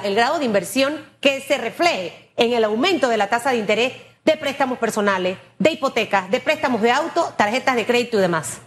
el 0.05 0.15
grado 0.15 0.39
de 0.39 0.45
inversión 0.45 1.05
que 1.21 1.41
se 1.41 1.59
refleje 1.59 2.31
en 2.37 2.53
el 2.53 2.65
aumento 2.65 3.09
de 3.09 3.17
la 3.17 3.29
tasa 3.29 3.51
de 3.51 3.59
interés 3.59 3.93
de 4.25 4.37
préstamos 4.37 4.79
personales, 4.79 5.39
de 5.59 5.73
hipotecas, 5.73 6.31
de 6.31 6.41
préstamos 6.41 6.81
de 6.83 6.91
auto, 6.91 7.33
tarjetas 7.37 7.77
de 7.77 7.87
crédito 7.87 8.19
y 8.19 8.21
demás. 8.21 8.59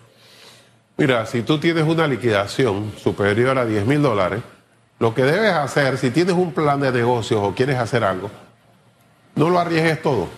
Mira, 0.97 1.25
si 1.25 1.41
tú 1.41 1.59
tienes 1.59 1.83
una 1.83 2.07
liquidación 2.07 2.93
superior 2.97 3.57
a 3.57 3.65
10 3.65 3.85
mil 3.85 4.01
dólares, 4.01 4.41
lo 4.99 5.13
que 5.15 5.23
debes 5.23 5.53
hacer, 5.53 5.97
si 5.97 6.11
tienes 6.11 6.35
un 6.35 6.53
plan 6.53 6.79
de 6.79 6.91
negocios 6.91 7.41
o 7.43 7.55
quieres 7.55 7.77
hacer 7.77 8.03
algo, 8.03 8.29
no 9.35 9.49
lo 9.49 9.59
arriesgues 9.59 10.01
todo. 10.01 10.29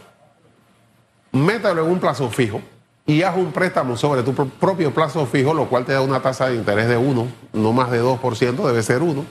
Mételo 1.33 1.83
en 1.86 1.91
un 1.91 1.99
plazo 1.99 2.29
fijo 2.29 2.62
y 3.05 3.21
haz 3.23 3.35
un 3.35 3.51
préstamo 3.51 3.97
sobre 3.97 4.23
tu 4.23 4.33
propio 4.33 4.93
plazo 4.93 5.25
fijo, 5.25 5.53
lo 5.53 5.67
cual 5.67 5.85
te 5.85 5.93
da 5.93 6.01
una 6.01 6.21
tasa 6.21 6.47
de 6.47 6.55
interés 6.55 6.87
de 6.87 6.97
1, 6.97 7.27
no 7.53 7.73
más 7.73 7.91
de 7.91 8.01
2%, 8.01 8.65
debe 8.65 8.83
ser 8.83 9.01
1, 9.01 9.25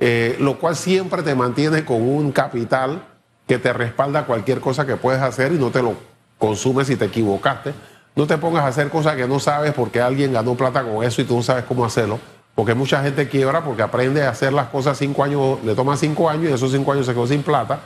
eh, 0.00 0.36
lo 0.40 0.58
cual 0.58 0.76
siempre 0.76 1.22
te 1.22 1.34
mantiene 1.34 1.84
con 1.84 2.02
un 2.02 2.32
capital 2.32 3.02
que 3.46 3.58
te 3.58 3.72
respalda 3.72 4.24
cualquier 4.24 4.60
cosa 4.60 4.86
que 4.86 4.96
puedes 4.96 5.20
hacer 5.20 5.52
y 5.52 5.58
no 5.58 5.70
te 5.70 5.82
lo 5.82 5.94
consumes 6.38 6.86
si 6.86 6.96
te 6.96 7.06
equivocaste. 7.06 7.74
No 8.14 8.26
te 8.26 8.36
pongas 8.38 8.64
a 8.64 8.68
hacer 8.68 8.88
cosas 8.88 9.16
que 9.16 9.26
no 9.26 9.40
sabes 9.40 9.72
porque 9.72 10.00
alguien 10.00 10.32
ganó 10.32 10.54
plata 10.54 10.82
con 10.82 11.02
eso 11.04 11.22
y 11.22 11.24
tú 11.24 11.36
no 11.36 11.42
sabes 11.42 11.64
cómo 11.64 11.84
hacerlo. 11.84 12.18
Porque 12.54 12.74
mucha 12.74 13.02
gente 13.02 13.28
quiebra 13.28 13.64
porque 13.64 13.82
aprende 13.82 14.22
a 14.22 14.30
hacer 14.30 14.52
las 14.52 14.68
cosas 14.68 14.98
cinco 14.98 15.24
años, 15.24 15.58
le 15.64 15.74
toma 15.74 15.96
cinco 15.96 16.28
años 16.28 16.50
y 16.50 16.52
esos 16.54 16.72
cinco 16.72 16.92
años 16.92 17.06
se 17.06 17.12
quedó 17.14 17.26
sin 17.26 17.42
plata 17.42 17.80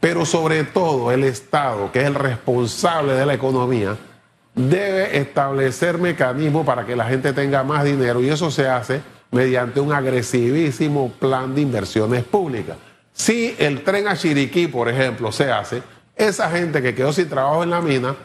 pero 0.00 0.24
sobre 0.24 0.64
todo 0.64 1.10
el 1.10 1.24
Estado, 1.24 1.90
que 1.90 2.00
es 2.00 2.06
el 2.06 2.14
responsable 2.14 3.14
de 3.14 3.26
la 3.26 3.34
economía, 3.34 3.96
debe 4.56 5.18
establecer 5.18 5.98
mecanismos 5.98 6.66
para 6.66 6.84
que 6.84 6.96
la 6.96 7.04
gente 7.04 7.32
tenga 7.32 7.62
más 7.62 7.84
dinero 7.84 8.20
y 8.20 8.30
eso 8.30 8.50
se 8.50 8.66
hace 8.66 9.02
mediante 9.30 9.80
un 9.80 9.92
agresivísimo 9.92 11.12
plan 11.12 11.54
de 11.54 11.60
inversiones 11.60 12.24
públicas. 12.24 12.76
Si 13.12 13.54
el 13.58 13.84
tren 13.84 14.08
a 14.08 14.16
Chiriquí, 14.16 14.66
por 14.66 14.88
ejemplo, 14.88 15.30
se 15.30 15.52
hace, 15.52 15.82
esa 16.16 16.50
gente 16.50 16.82
que 16.82 16.94
quedó 16.94 17.12
sin 17.12 17.28
trabajo 17.28 17.62
en 17.62 17.70
la 17.70 17.80
mina 17.80 18.16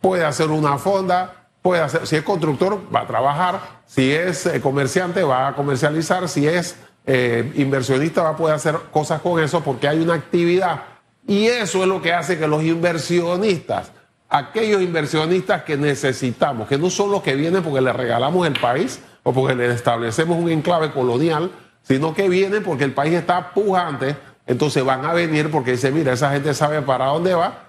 puede 0.00 0.24
hacer 0.24 0.48
una 0.48 0.78
fonda, 0.78 1.46
puede 1.60 1.82
hacer, 1.82 2.06
si 2.06 2.16
es 2.16 2.22
constructor 2.22 2.80
va 2.94 3.00
a 3.00 3.06
trabajar, 3.06 3.60
si 3.86 4.12
es 4.12 4.46
eh, 4.46 4.60
comerciante 4.60 5.22
va 5.22 5.48
a 5.48 5.54
comercializar, 5.54 6.28
si 6.28 6.48
es 6.48 6.76
eh, 7.04 7.52
inversionista 7.56 8.22
va 8.22 8.30
a 8.30 8.36
poder 8.36 8.56
hacer 8.56 8.76
cosas 8.90 9.20
con 9.20 9.42
eso 9.42 9.60
porque 9.62 9.88
hay 9.88 10.00
una 10.00 10.14
actividad 10.14 10.82
y 11.26 11.46
eso 11.46 11.82
es 11.82 11.88
lo 11.88 12.00
que 12.00 12.12
hace 12.12 12.38
que 12.38 12.46
los 12.46 12.62
inversionistas, 12.62 13.92
aquellos 14.28 14.82
inversionistas 14.82 15.62
que 15.62 15.76
necesitamos, 15.76 16.68
que 16.68 16.78
no 16.78 16.90
son 16.90 17.10
los 17.10 17.22
que 17.22 17.34
vienen 17.34 17.62
porque 17.62 17.80
les 17.80 17.94
regalamos 17.94 18.46
el 18.46 18.58
país 18.58 19.00
o 19.22 19.32
porque 19.32 19.54
les 19.54 19.74
establecemos 19.74 20.36
un 20.38 20.50
enclave 20.50 20.90
colonial, 20.92 21.50
sino 21.82 22.14
que 22.14 22.28
vienen 22.28 22.62
porque 22.62 22.84
el 22.84 22.92
país 22.92 23.14
está 23.14 23.52
pujante, 23.52 24.16
entonces 24.46 24.84
van 24.84 25.04
a 25.04 25.12
venir 25.12 25.50
porque 25.50 25.72
dice, 25.72 25.90
mira, 25.92 26.12
esa 26.12 26.30
gente 26.30 26.54
sabe 26.54 26.82
para 26.82 27.06
dónde 27.06 27.34
va 27.34 27.66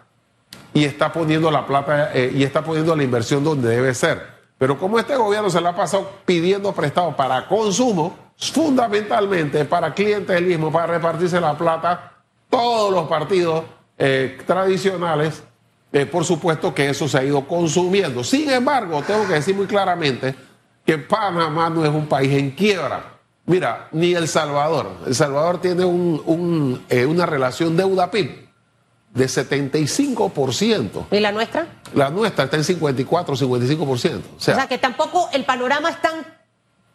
y 0.73 0.85
está 0.85 1.11
poniendo 1.11 1.49
la 1.51 1.65
plata 1.65 2.11
eh, 2.13 2.31
y 2.33 2.43
está 2.43 2.63
poniendo 2.63 2.95
la 2.95 3.03
inversión 3.03 3.43
donde 3.43 3.69
debe 3.69 3.93
ser. 3.93 4.37
Pero 4.57 4.77
como 4.77 4.97
este 4.97 5.15
gobierno 5.15 5.49
se 5.49 5.61
la 5.61 5.69
ha 5.69 5.75
pasado 5.75 6.09
pidiendo 6.25 6.71
prestado 6.73 7.15
para 7.15 7.47
consumo, 7.47 8.17
fundamentalmente 8.37 9.65
para 9.65 9.93
clientelismo, 9.93 10.71
para 10.71 10.87
repartirse 10.87 11.39
la 11.39 11.57
plata, 11.57 12.13
todos 12.49 12.91
los 12.91 13.07
partidos 13.07 13.65
eh, 13.97 14.37
tradicionales, 14.45 15.43
eh, 15.97 16.05
por 16.05 16.25
supuesto 16.25 16.73
que 16.73 16.89
eso 16.89 17.07
se 17.07 17.17
ha 17.17 17.23
ido 17.23 17.47
consumiendo. 17.47 18.23
Sin 18.23 18.49
embargo, 18.49 19.01
tengo 19.01 19.27
que 19.27 19.33
decir 19.33 19.55
muy 19.55 19.65
claramente 19.65 20.35
que 20.85 20.97
Panamá 20.97 21.69
no 21.69 21.83
es 21.83 21.89
un 21.89 22.07
país 22.07 22.31
en 22.33 22.51
quiebra. 22.51 23.17
Mira, 23.45 23.87
ni 23.91 24.13
El 24.13 24.27
Salvador. 24.27 24.91
El 25.07 25.15
Salvador 25.15 25.59
tiene 25.59 25.85
un, 25.85 26.21
un, 26.25 26.85
eh, 26.89 27.05
una 27.05 27.25
relación 27.25 27.75
deuda-PIB 27.75 28.47
de 29.13 29.25
75%. 29.25 31.05
¿Y 31.11 31.19
la 31.19 31.31
nuestra? 31.31 31.67
La 31.95 32.09
nuestra 32.09 32.45
está 32.45 32.57
en 32.57 32.63
54, 32.63 33.35
55%. 33.35 33.87
O 33.87 34.39
sea, 34.39 34.53
o 34.53 34.57
sea 34.57 34.67
que 34.67 34.77
tampoco 34.77 35.29
el 35.33 35.45
panorama 35.45 35.89
es 35.89 36.01
tan 36.01 36.25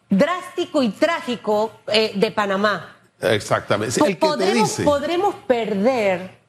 drástico 0.09 0.81
y 0.81 0.89
trágico 0.89 1.71
eh, 1.87 2.13
de 2.15 2.31
Panamá. 2.31 2.95
Exactamente. 3.19 3.99
El 3.99 4.17
que 4.17 4.25
¿Podremos, 4.25 4.53
te 4.53 4.59
dice... 4.59 4.83
¿Podremos 4.83 5.35
perder? 5.47 6.42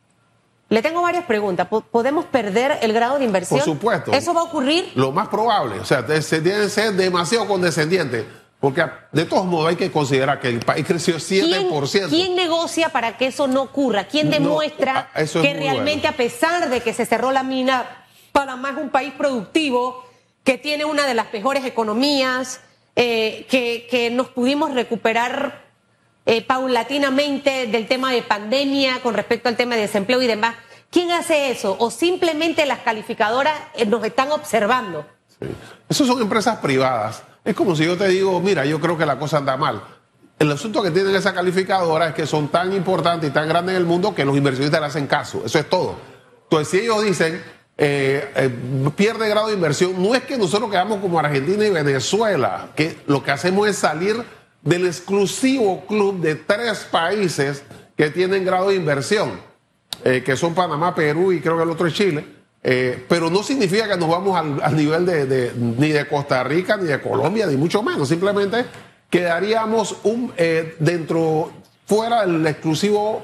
Le 0.68 0.82
tengo 0.82 1.02
varias 1.02 1.24
preguntas. 1.24 1.68
¿Podemos 1.90 2.24
perder 2.26 2.78
el 2.82 2.92
grado 2.92 3.18
de 3.18 3.24
inversión? 3.24 3.60
Por 3.60 3.68
supuesto. 3.68 4.12
¿Eso 4.12 4.32
va 4.34 4.40
a 4.40 4.44
ocurrir? 4.44 4.92
Lo 4.94 5.12
más 5.12 5.28
probable. 5.28 5.78
O 5.78 5.84
sea, 5.84 6.04
se 6.22 6.40
tiene 6.40 6.62
que 6.62 6.68
ser 6.68 6.92
demasiado 6.94 7.46
condescendiente 7.46 8.26
porque 8.64 8.82
de 9.12 9.26
todos 9.26 9.44
modos 9.44 9.68
hay 9.68 9.76
que 9.76 9.92
considerar 9.92 10.40
que 10.40 10.48
el 10.48 10.60
país 10.60 10.86
creció 10.86 11.16
7%. 11.16 12.08
¿Quién, 12.08 12.34
negocia 12.34 12.88
para 12.88 13.18
que 13.18 13.26
eso 13.26 13.46
no 13.46 13.60
ocurra? 13.60 14.04
¿Quién 14.04 14.30
demuestra 14.30 15.10
que 15.14 15.52
realmente 15.52 16.08
a 16.08 16.12
pesar 16.12 16.70
de 16.70 16.80
que 16.80 16.94
se 16.94 17.04
cerró 17.04 17.30
la 17.30 17.42
mina, 17.42 18.06
Panamá 18.32 18.70
es 18.70 18.78
un 18.78 18.88
país 18.88 19.12
productivo, 19.18 20.06
que 20.44 20.56
tiene 20.56 20.86
una 20.86 21.06
de 21.06 21.12
las 21.12 21.30
mejores 21.30 21.66
economías, 21.66 22.62
eh, 22.96 23.46
que, 23.50 24.10
nos 24.10 24.28
pudimos 24.28 24.72
recuperar 24.72 25.63
eh, 26.26 26.42
paulatinamente 26.42 27.66
del 27.66 27.86
tema 27.86 28.12
de 28.12 28.22
pandemia 28.22 29.00
con 29.02 29.14
respecto 29.14 29.48
al 29.48 29.56
tema 29.56 29.74
de 29.74 29.82
desempleo 29.82 30.22
y 30.22 30.26
demás? 30.26 30.56
¿Quién 30.90 31.10
hace 31.12 31.50
eso? 31.50 31.76
¿O 31.78 31.90
simplemente 31.90 32.66
las 32.66 32.80
calificadoras 32.80 33.54
eh, 33.74 33.86
nos 33.86 34.04
están 34.04 34.30
observando? 34.32 35.06
Sí. 35.40 35.48
Esas 35.88 36.06
son 36.06 36.20
empresas 36.22 36.58
privadas 36.58 37.22
es 37.44 37.54
como 37.54 37.76
si 37.76 37.84
yo 37.84 37.96
te 37.96 38.08
digo, 38.08 38.40
mira, 38.40 38.64
yo 38.64 38.80
creo 38.80 38.96
que 38.96 39.04
la 39.04 39.18
cosa 39.18 39.36
anda 39.36 39.56
mal. 39.56 39.82
El 40.38 40.50
asunto 40.50 40.82
que 40.82 40.90
tienen 40.90 41.14
esa 41.14 41.34
calificadora 41.34 42.08
es 42.08 42.14
que 42.14 42.26
son 42.26 42.48
tan 42.48 42.72
importantes 42.72 43.30
y 43.30 43.32
tan 43.32 43.48
grandes 43.48 43.76
en 43.76 43.82
el 43.82 43.86
mundo 43.86 44.14
que 44.14 44.24
los 44.24 44.36
inversionistas 44.36 44.80
le 44.80 44.86
hacen 44.86 45.06
caso. 45.06 45.42
Eso 45.44 45.58
es 45.58 45.68
todo. 45.68 45.96
Entonces, 46.44 46.68
si 46.68 46.78
ellos 46.84 47.04
dicen, 47.04 47.42
eh, 47.76 48.50
pierde 48.96 49.28
grado 49.28 49.48
de 49.48 49.54
inversión, 49.54 50.02
no 50.02 50.14
es 50.14 50.22
que 50.22 50.38
nosotros 50.38 50.70
quedamos 50.70 51.00
como 51.00 51.18
Argentina 51.18 51.66
y 51.66 51.70
Venezuela, 51.70 52.70
que 52.74 52.98
lo 53.06 53.22
que 53.22 53.30
hacemos 53.30 53.68
es 53.68 53.76
salir 53.76 54.24
del 54.64 54.86
exclusivo 54.86 55.84
club 55.86 56.20
de 56.20 56.34
tres 56.34 56.86
países 56.90 57.62
que 57.96 58.10
tienen 58.10 58.44
grado 58.44 58.70
de 58.70 58.76
inversión, 58.76 59.32
eh, 60.02 60.22
que 60.24 60.36
son 60.36 60.54
Panamá, 60.54 60.94
Perú 60.94 61.32
y 61.32 61.40
creo 61.40 61.56
que 61.56 61.62
el 61.62 61.70
otro 61.70 61.86
es 61.86 61.94
Chile. 61.94 62.24
Eh, 62.66 63.04
pero 63.06 63.28
no 63.28 63.42
significa 63.42 63.86
que 63.86 63.96
nos 63.98 64.08
vamos 64.08 64.40
al, 64.62 64.74
nivel 64.74 65.04
de, 65.04 65.52
ni 65.54 65.90
de 65.90 66.08
Costa 66.08 66.42
Rica, 66.42 66.78
ni 66.78 66.84
de 66.84 66.98
Colombia, 66.98 67.46
ni 67.46 67.56
mucho 67.56 67.82
menos. 67.82 68.08
Simplemente 68.08 68.64
quedaríamos 69.10 69.96
un, 70.02 70.32
eh, 70.38 70.74
dentro, 70.78 71.52
fuera 71.86 72.24
del 72.24 72.46
exclusivo 72.46 73.22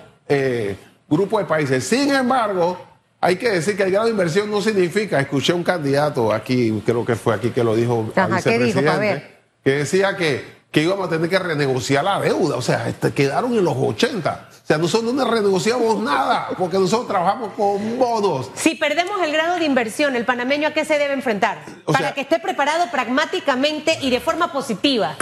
grupo 1.09 1.39
de 1.39 1.47
países. 1.47 1.83
Sin 1.83 2.15
embargo, 2.15 2.79
hay 3.21 3.37
que 3.37 3.51
decir 3.51 3.77
que 3.77 3.83
el 3.85 3.91
grado 3.91 4.05
de 4.05 4.13
inversión 4.13 4.51
no 4.51 4.61
significa, 4.61 5.19
escuché 5.19 5.55
un 5.55 5.65
candidato 5.65 6.33
aquí, 6.33 6.83
creo 6.85 7.05
que 7.05 7.17
fue 7.17 7.35
aquí 7.35 7.51
que 7.51 7.65
lo 7.65 7.75
dijo, 7.75 8.13
Ajá, 8.15 8.41
¿qué 8.43 8.59
dijo? 8.59 8.81
ver. 8.81 9.39
que 9.65 9.71
decía 9.71 10.17
que 10.17 10.60
que 10.71 10.83
íbamos 10.83 11.07
a 11.07 11.11
tener 11.11 11.29
que 11.29 11.39
renegociar 11.39 12.05
la 12.05 12.21
deuda. 12.21 12.57
O 12.57 12.63
sea, 12.63 12.89
este, 12.89 13.13
quedaron 13.13 13.53
en 13.55 13.65
los 13.65 13.75
80. 13.77 14.49
O 14.51 14.67
sea, 14.67 14.79
nosotros 14.79 15.13
no 15.13 15.29
renegociamos 15.29 15.99
nada 16.01 16.49
porque 16.57 16.79
nosotros 16.79 17.09
trabajamos 17.09 17.53
con 17.55 17.99
bonos. 17.99 18.51
Si 18.55 18.77
perdemos 18.77 19.21
el 19.23 19.33
grado 19.33 19.59
de 19.59 19.65
inversión, 19.65 20.15
¿el 20.15 20.25
panameño 20.25 20.69
a 20.69 20.71
qué 20.73 20.85
se 20.85 20.99
debe 20.99 21.15
enfrentar? 21.15 21.65
Para 21.87 22.15
que 22.15 22.21
esté 22.21 22.39
preparado 22.39 22.89
pragmáticamente 22.91 23.99
y 24.01 24.11
de 24.11 24.21
forma 24.21 24.53
positiva. 24.53 25.17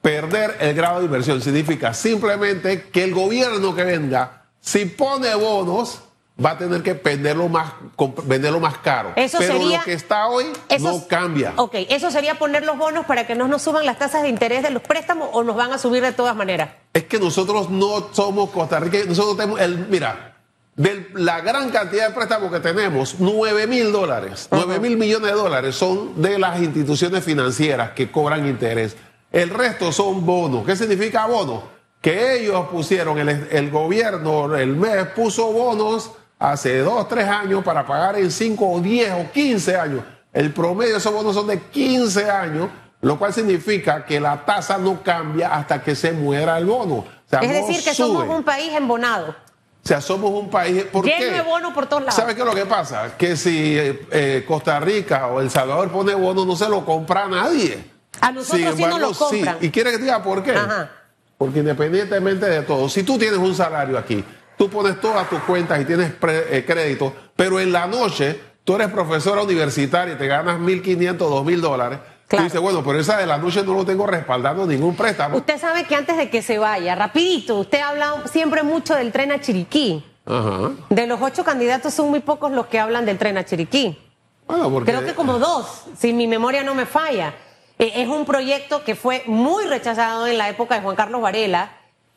Perder 0.00 0.56
el 0.60 0.74
grado 0.74 1.00
de 1.00 1.06
inversión 1.06 1.40
significa 1.40 1.92
simplemente 1.92 2.88
que 2.90 3.04
el 3.04 3.14
gobierno 3.14 3.74
que 3.74 3.84
venga, 3.84 4.44
si 4.60 4.86
pone 4.86 5.34
bonos, 5.34 6.00
va 6.42 6.50
a 6.50 6.58
tener 6.58 6.82
que 6.82 6.94
venderlo 6.94 7.48
más, 7.48 7.72
venderlo 8.24 8.58
más 8.58 8.78
caro. 8.78 9.12
Eso 9.16 9.38
Pero 9.38 9.54
sería, 9.54 9.78
lo 9.78 9.84
que 9.84 9.92
está 9.92 10.26
hoy 10.26 10.46
no 10.80 11.06
cambia. 11.06 11.52
Ok, 11.56 11.74
eso 11.88 12.10
sería 12.10 12.36
poner 12.38 12.64
los 12.64 12.76
bonos 12.76 13.06
para 13.06 13.26
que 13.26 13.34
no 13.34 13.46
nos 13.46 13.62
suban 13.62 13.86
las 13.86 13.98
tasas 13.98 14.22
de 14.22 14.28
interés 14.28 14.62
de 14.62 14.70
los 14.70 14.82
préstamos 14.82 15.28
o 15.32 15.44
nos 15.44 15.54
van 15.56 15.72
a 15.72 15.78
subir 15.78 16.02
de 16.02 16.12
todas 16.12 16.34
maneras. 16.34 16.70
Es 16.92 17.04
que 17.04 17.18
nosotros 17.18 17.70
no 17.70 18.08
somos 18.12 18.50
Costa 18.50 18.80
Rica, 18.80 18.98
nosotros 19.06 19.36
tenemos 19.36 19.60
el, 19.60 19.86
mira, 19.88 20.36
de 20.74 21.08
la 21.14 21.40
gran 21.40 21.70
cantidad 21.70 22.08
de 22.08 22.14
préstamos 22.14 22.50
que 22.50 22.58
tenemos, 22.58 23.16
9 23.20 23.68
mil 23.68 23.92
dólares, 23.92 24.48
9 24.50 24.80
mil 24.80 24.96
millones 24.96 25.30
de 25.30 25.36
dólares 25.36 25.76
son 25.76 26.20
de 26.20 26.38
las 26.38 26.60
instituciones 26.60 27.22
financieras 27.22 27.90
que 27.90 28.10
cobran 28.10 28.46
interés. 28.48 28.96
El 29.30 29.50
resto 29.50 29.92
son 29.92 30.26
bonos. 30.26 30.64
¿Qué 30.64 30.76
significa 30.76 31.26
bonos? 31.26 31.62
Que 32.00 32.40
ellos 32.40 32.66
pusieron, 32.70 33.18
el, 33.18 33.48
el 33.50 33.70
gobierno, 33.70 34.54
el 34.56 34.76
mes 34.76 35.06
puso 35.14 35.52
bonos 35.52 36.10
hace 36.38 36.78
dos, 36.78 37.08
tres 37.08 37.28
años 37.28 37.62
para 37.64 37.86
pagar 37.86 38.16
en 38.16 38.30
5 38.30 38.70
o 38.70 38.80
10 38.80 39.12
o 39.12 39.32
15 39.32 39.76
años. 39.76 40.02
El 40.32 40.52
promedio 40.52 40.92
de 40.92 40.98
esos 40.98 41.12
bonos 41.12 41.34
son 41.34 41.46
de 41.46 41.60
15 41.60 42.30
años, 42.30 42.68
lo 43.00 43.18
cual 43.18 43.32
significa 43.32 44.04
que 44.04 44.18
la 44.20 44.44
tasa 44.44 44.78
no 44.78 45.02
cambia 45.02 45.54
hasta 45.54 45.82
que 45.82 45.94
se 45.94 46.12
muera 46.12 46.58
el 46.58 46.66
bono. 46.66 47.04
es 47.30 47.48
decir, 47.48 47.84
que 47.84 47.94
somos 47.94 48.28
un 48.28 48.42
país 48.42 48.72
embonado. 48.72 49.28
O 49.84 49.86
sea, 49.86 50.00
somos 50.00 50.30
un 50.30 50.48
país. 50.48 50.84
¿por 50.84 51.04
Lleno 51.04 51.36
de 51.36 51.42
bonos 51.42 51.74
por 51.74 51.86
todos 51.86 52.02
lados. 52.02 52.14
¿Sabes 52.14 52.34
qué 52.34 52.40
es 52.40 52.46
lo 52.46 52.54
que 52.54 52.64
pasa? 52.64 53.16
Que 53.18 53.36
si 53.36 53.76
eh, 53.78 54.42
Costa 54.48 54.80
Rica 54.80 55.26
o 55.26 55.42
El 55.42 55.50
Salvador 55.50 55.92
pone 55.92 56.14
bonos, 56.14 56.46
no 56.46 56.56
se 56.56 56.68
lo 56.70 56.86
compra 56.86 57.28
nadie. 57.28 57.92
A 58.20 58.32
nosotros 58.32 58.74
sí 58.76 58.84
nos 58.84 59.00
lo 59.00 59.12
compran. 59.12 59.58
¿Y 59.60 59.70
quiere 59.70 59.90
que 59.90 59.98
diga 59.98 60.22
por 60.22 60.42
qué? 60.42 60.54
Porque 61.36 61.58
independientemente 61.58 62.46
de 62.46 62.62
todo, 62.62 62.88
si 62.88 63.02
tú 63.02 63.18
tienes 63.18 63.38
un 63.38 63.54
salario 63.54 63.98
aquí 63.98 64.24
tú 64.56 64.68
pones 64.68 65.00
todas 65.00 65.28
tus 65.28 65.40
cuentas 65.40 65.80
y 65.80 65.84
tienes 65.84 66.12
eh, 66.22 66.64
crédito, 66.66 67.12
pero 67.36 67.60
en 67.60 67.72
la 67.72 67.86
noche 67.86 68.40
tú 68.64 68.76
eres 68.76 68.88
profesora 68.88 69.42
universitaria 69.42 70.14
y 70.14 70.18
te 70.18 70.26
ganas 70.26 70.58
1.500, 70.58 71.16
2.000 71.16 71.60
dólares. 71.60 71.98
Tú 72.28 72.38
dices, 72.38 72.60
bueno, 72.60 72.82
pero 72.82 72.98
esa 72.98 73.18
de 73.18 73.26
la 73.26 73.38
noche 73.38 73.62
no 73.62 73.74
lo 73.74 73.84
tengo 73.84 74.06
respaldando 74.06 74.66
ningún 74.66 74.96
préstamo. 74.96 75.36
Usted 75.36 75.60
sabe 75.60 75.84
que 75.84 75.94
antes 75.94 76.16
de 76.16 76.30
que 76.30 76.42
se 76.42 76.58
vaya, 76.58 76.94
rapidito, 76.94 77.58
usted 77.58 77.80
ha 77.80 77.90
hablado 77.90 78.26
siempre 78.26 78.62
mucho 78.62 78.94
del 78.94 79.12
tren 79.12 79.30
a 79.30 79.40
Chiriquí. 79.40 80.04
Ajá. 80.26 80.70
De 80.88 81.06
los 81.06 81.20
ocho 81.20 81.44
candidatos 81.44 81.92
son 81.92 82.08
muy 82.08 82.20
pocos 82.20 82.50
los 82.50 82.66
que 82.66 82.80
hablan 82.80 83.04
del 83.04 83.18
tren 83.18 83.36
a 83.36 83.44
Chiriquí. 83.44 83.98
Bueno, 84.46 84.70
porque... 84.70 84.90
Creo 84.90 85.04
que 85.04 85.14
como 85.14 85.38
dos, 85.38 85.84
si 85.98 86.12
mi 86.12 86.26
memoria 86.26 86.64
no 86.64 86.74
me 86.74 86.86
falla. 86.86 87.34
Eh, 87.78 87.92
es 87.96 88.08
un 88.08 88.24
proyecto 88.24 88.84
que 88.84 88.94
fue 88.94 89.22
muy 89.26 89.66
rechazado 89.66 90.26
en 90.26 90.38
la 90.38 90.48
época 90.48 90.76
de 90.76 90.80
Juan 90.80 90.96
Carlos 90.96 91.20
Varela 91.20 91.72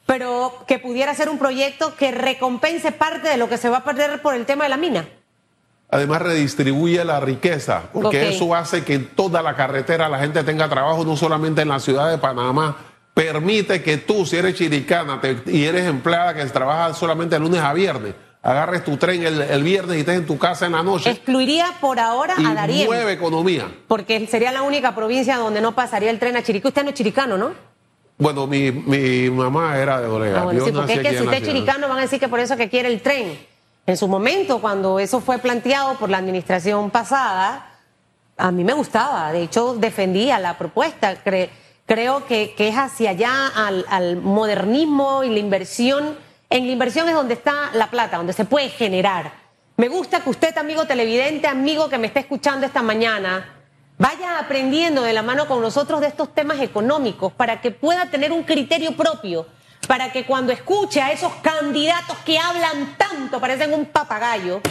pero 0.08 0.64
que 0.66 0.80
pudiera 0.80 1.14
ser 1.14 1.30
un 1.30 1.38
proyecto 1.38 1.96
que 1.96 2.12
recompense 2.12 2.92
parte 2.94 3.28
de 3.28 3.38
lo 3.38 3.48
que 3.48 3.58
se 3.58 3.70
va 3.70 3.80
a 3.80 3.84
perder 3.84 4.22
por 4.22 4.34
el 4.34 4.46
tema 4.46 4.64
de 4.64 4.70
la 4.70 4.78
mina. 4.78 5.08
Además 5.90 6.22
redistribuye 6.22 7.04
la 7.06 7.20
riqueza, 7.20 7.84
porque 7.94 8.30
eso 8.30 8.56
hace 8.56 8.84
que 8.84 8.96
en 8.96 9.08
toda 9.10 9.42
la 9.42 9.56
carretera 9.56 10.10
la 10.10 10.20
gente 10.20 10.44
tenga 10.44 10.68
trabajo, 10.68 11.06
no 11.06 11.16
solamente 11.16 11.62
en 11.62 11.70
la 11.70 11.80
ciudad 11.80 12.10
de 12.10 12.18
Panamá. 12.18 12.78
Permite 13.14 13.84
que 13.84 13.98
tú, 13.98 14.26
si 14.26 14.38
eres 14.38 14.56
chiricana 14.56 15.20
y 15.46 15.64
eres 15.64 15.86
empleada 15.86 16.34
que 16.34 16.46
trabaja 16.46 16.94
solamente 16.94 17.36
de 17.36 17.40
lunes 17.40 17.62
a 17.62 17.74
viernes, 17.74 18.16
agarres 18.42 18.86
tu 18.86 18.96
tren 18.96 19.24
el, 19.24 19.64
viernes 19.64 19.98
y 19.98 20.00
estés 20.02 20.18
en 20.18 20.26
tu 20.26 20.38
casa 20.38 20.66
en 20.66 20.74
la 20.74 20.84
noche. 20.84 21.10
Excluiría 21.10 21.74
por 21.82 22.00
ahora 22.00 22.36
a 22.38 22.54
Darien. 22.54 22.88
Nueve 22.88 23.12
economía. 23.12 23.70
Porque 23.88 24.26
sería 24.28 24.52
la 24.52 24.62
única 24.62 24.96
provincia 24.96 25.36
donde 25.38 25.62
no 25.62 25.74
pasaría 25.74 26.12
el 26.12 26.20
tren 26.20 26.38
a 26.38 26.44
Chiriquí. 26.44 26.68
Usted 26.68 26.84
no 26.84 26.90
es 26.90 26.96
chiricano, 26.96 27.38
¿no? 27.38 27.52
Bueno, 28.18 28.48
mi, 28.48 28.72
mi 28.72 29.30
mamá 29.30 29.78
era 29.78 30.02
de 30.02 30.08
Olega. 30.08 30.42
Ah, 30.42 30.52
sí, 30.52 30.72
porque 30.72 30.94
es 30.94 31.00
que 31.02 31.18
si 31.18 31.24
usted 31.24 31.38
es 31.38 31.44
chiricano 31.44 31.88
van 31.88 32.00
a 32.00 32.02
decir 32.02 32.20
que 32.20 32.28
por 32.28 32.40
eso 32.40 32.58
que 32.58 32.68
quiere 32.68 32.90
el 32.90 33.02
tren. 33.02 33.38
En 33.86 33.96
su 33.96 34.08
momento, 34.08 34.60
cuando 34.60 35.00
eso 35.00 35.22
fue 35.22 35.38
planteado 35.38 35.96
por 35.96 36.10
la 36.10 36.18
administración 36.18 36.90
pasada, 36.90 37.80
a 38.36 38.52
mí 38.52 38.64
me 38.64 38.74
gustaba. 38.74 39.32
De 39.32 39.44
hecho, 39.44 39.76
defendía 39.76 40.40
la 40.40 40.58
propuesta. 40.58 41.16
creo 41.86 42.26
que, 42.26 42.54
que, 42.58 42.68
es 42.68 42.76
hacia 42.76 43.12
allá 43.12 43.48
al, 43.56 43.86
al 43.88 44.18
modernismo 44.18 45.24
y 45.24 45.30
la 45.30 45.40
inversión. 45.40 46.18
En 46.50 46.66
la 46.66 46.72
inversión 46.72 47.08
es 47.08 47.14
donde 47.14 47.36
está 47.36 47.70
la 47.74 47.90
plata, 47.90 48.18
donde 48.18 48.34
se 48.34 48.46
puede 48.46 48.70
generar. 48.70 49.32
Me 49.78 49.90
gusta 49.90 50.22
que 50.22 50.32
usted, 50.32 50.58
amigo 50.58 50.86
televidente, 50.86 51.48
amigo 51.48 51.88
que 51.88 52.00
me 52.00 52.08
esté 52.08 52.22
escuchando 52.22 52.66
esta 52.66 52.82
mañana, 52.82 53.57
vaya 53.98 54.40
aprendiendo 54.40 55.04
de 55.04 55.14
la 55.14 55.22
mano 55.22 55.48
con 55.48 55.62
nosotros 55.62 56.02
de 56.02 56.08
estos 56.08 56.34
temas 56.34 56.60
económicos 56.60 57.34
para 57.34 57.62
que 57.62 57.72
pueda 57.72 58.10
tener 58.10 58.32
un 58.32 58.44
criterio 58.44 58.96
propio, 58.96 59.48
para 59.88 60.12
que 60.12 60.26
cuando 60.26 60.52
escuche 60.52 61.02
a 61.02 61.12
esos 61.12 61.34
candidatos 61.42 62.18
que 62.26 62.38
hablan 62.38 62.96
tanto, 62.98 63.40
parecen 63.40 63.74
un 63.74 63.86
papagayo, 63.86 64.62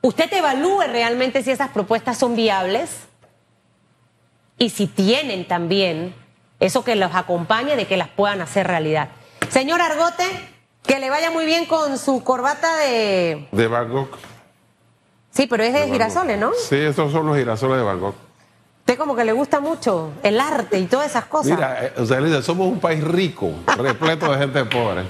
usted 0.00 0.32
evalúe 0.32 0.82
realmente 0.88 1.42
si 1.42 1.50
esas 1.50 1.70
propuestas 1.70 2.18
son 2.18 2.34
viables 2.34 2.90
y 4.58 4.70
si 4.70 4.86
tienen 4.86 5.46
también 5.46 6.14
eso 6.60 6.84
que 6.84 6.96
los 6.96 7.14
acompañe 7.14 7.76
de 7.76 7.86
que 7.86 7.96
las 7.96 8.08
puedan 8.08 8.40
hacer 8.40 8.66
realidad. 8.66 9.10
Señor 9.50 9.80
Argote, 9.80 10.24
que 10.86 10.98
le 10.98 11.10
vaya 11.10 11.30
muy 11.30 11.44
bien 11.44 11.66
con 11.66 11.98
su 11.98 12.24
corbata 12.24 12.76
de... 12.78 13.48
De 13.52 13.66
Bangkok. 13.68 14.16
Sí, 15.30 15.46
pero 15.48 15.64
es 15.64 15.72
de, 15.72 15.88
girasoles, 15.88 16.38
¿no? 16.38 16.52
Sí, 16.54 16.76
estos 16.76 17.10
son 17.10 17.26
los 17.26 17.36
girasoles 17.36 17.78
de 17.78 17.82
Bangkok. 17.82 18.14
Usted 18.86 18.98
como 18.98 19.16
que 19.16 19.24
le 19.24 19.32
gusta 19.32 19.60
mucho 19.60 20.12
el 20.22 20.38
arte 20.38 20.78
y 20.78 20.84
todas 20.84 21.06
esas 21.06 21.24
cosas. 21.24 21.52
Mira, 21.52 21.86
eh, 21.86 21.92
o 21.96 22.04
sea, 22.04 22.18
Elisa, 22.18 22.42
somos 22.42 22.66
un 22.68 22.78
país 22.80 23.02
rico, 23.02 23.50
repleto 23.78 24.30
de 24.30 24.36
gente 24.38 24.62
pobre. 24.66 25.04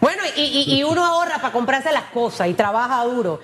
Bueno, 0.00 0.22
y, 0.36 0.42
y- 0.42 0.78
y 0.78 0.84
uno 0.84 1.04
ahorra 1.04 1.38
para 1.40 1.52
comprarse 1.52 1.90
las 1.90 2.04
cosas 2.14 2.46
y 2.46 2.54
trabaja 2.54 3.02
duro. 3.04 3.40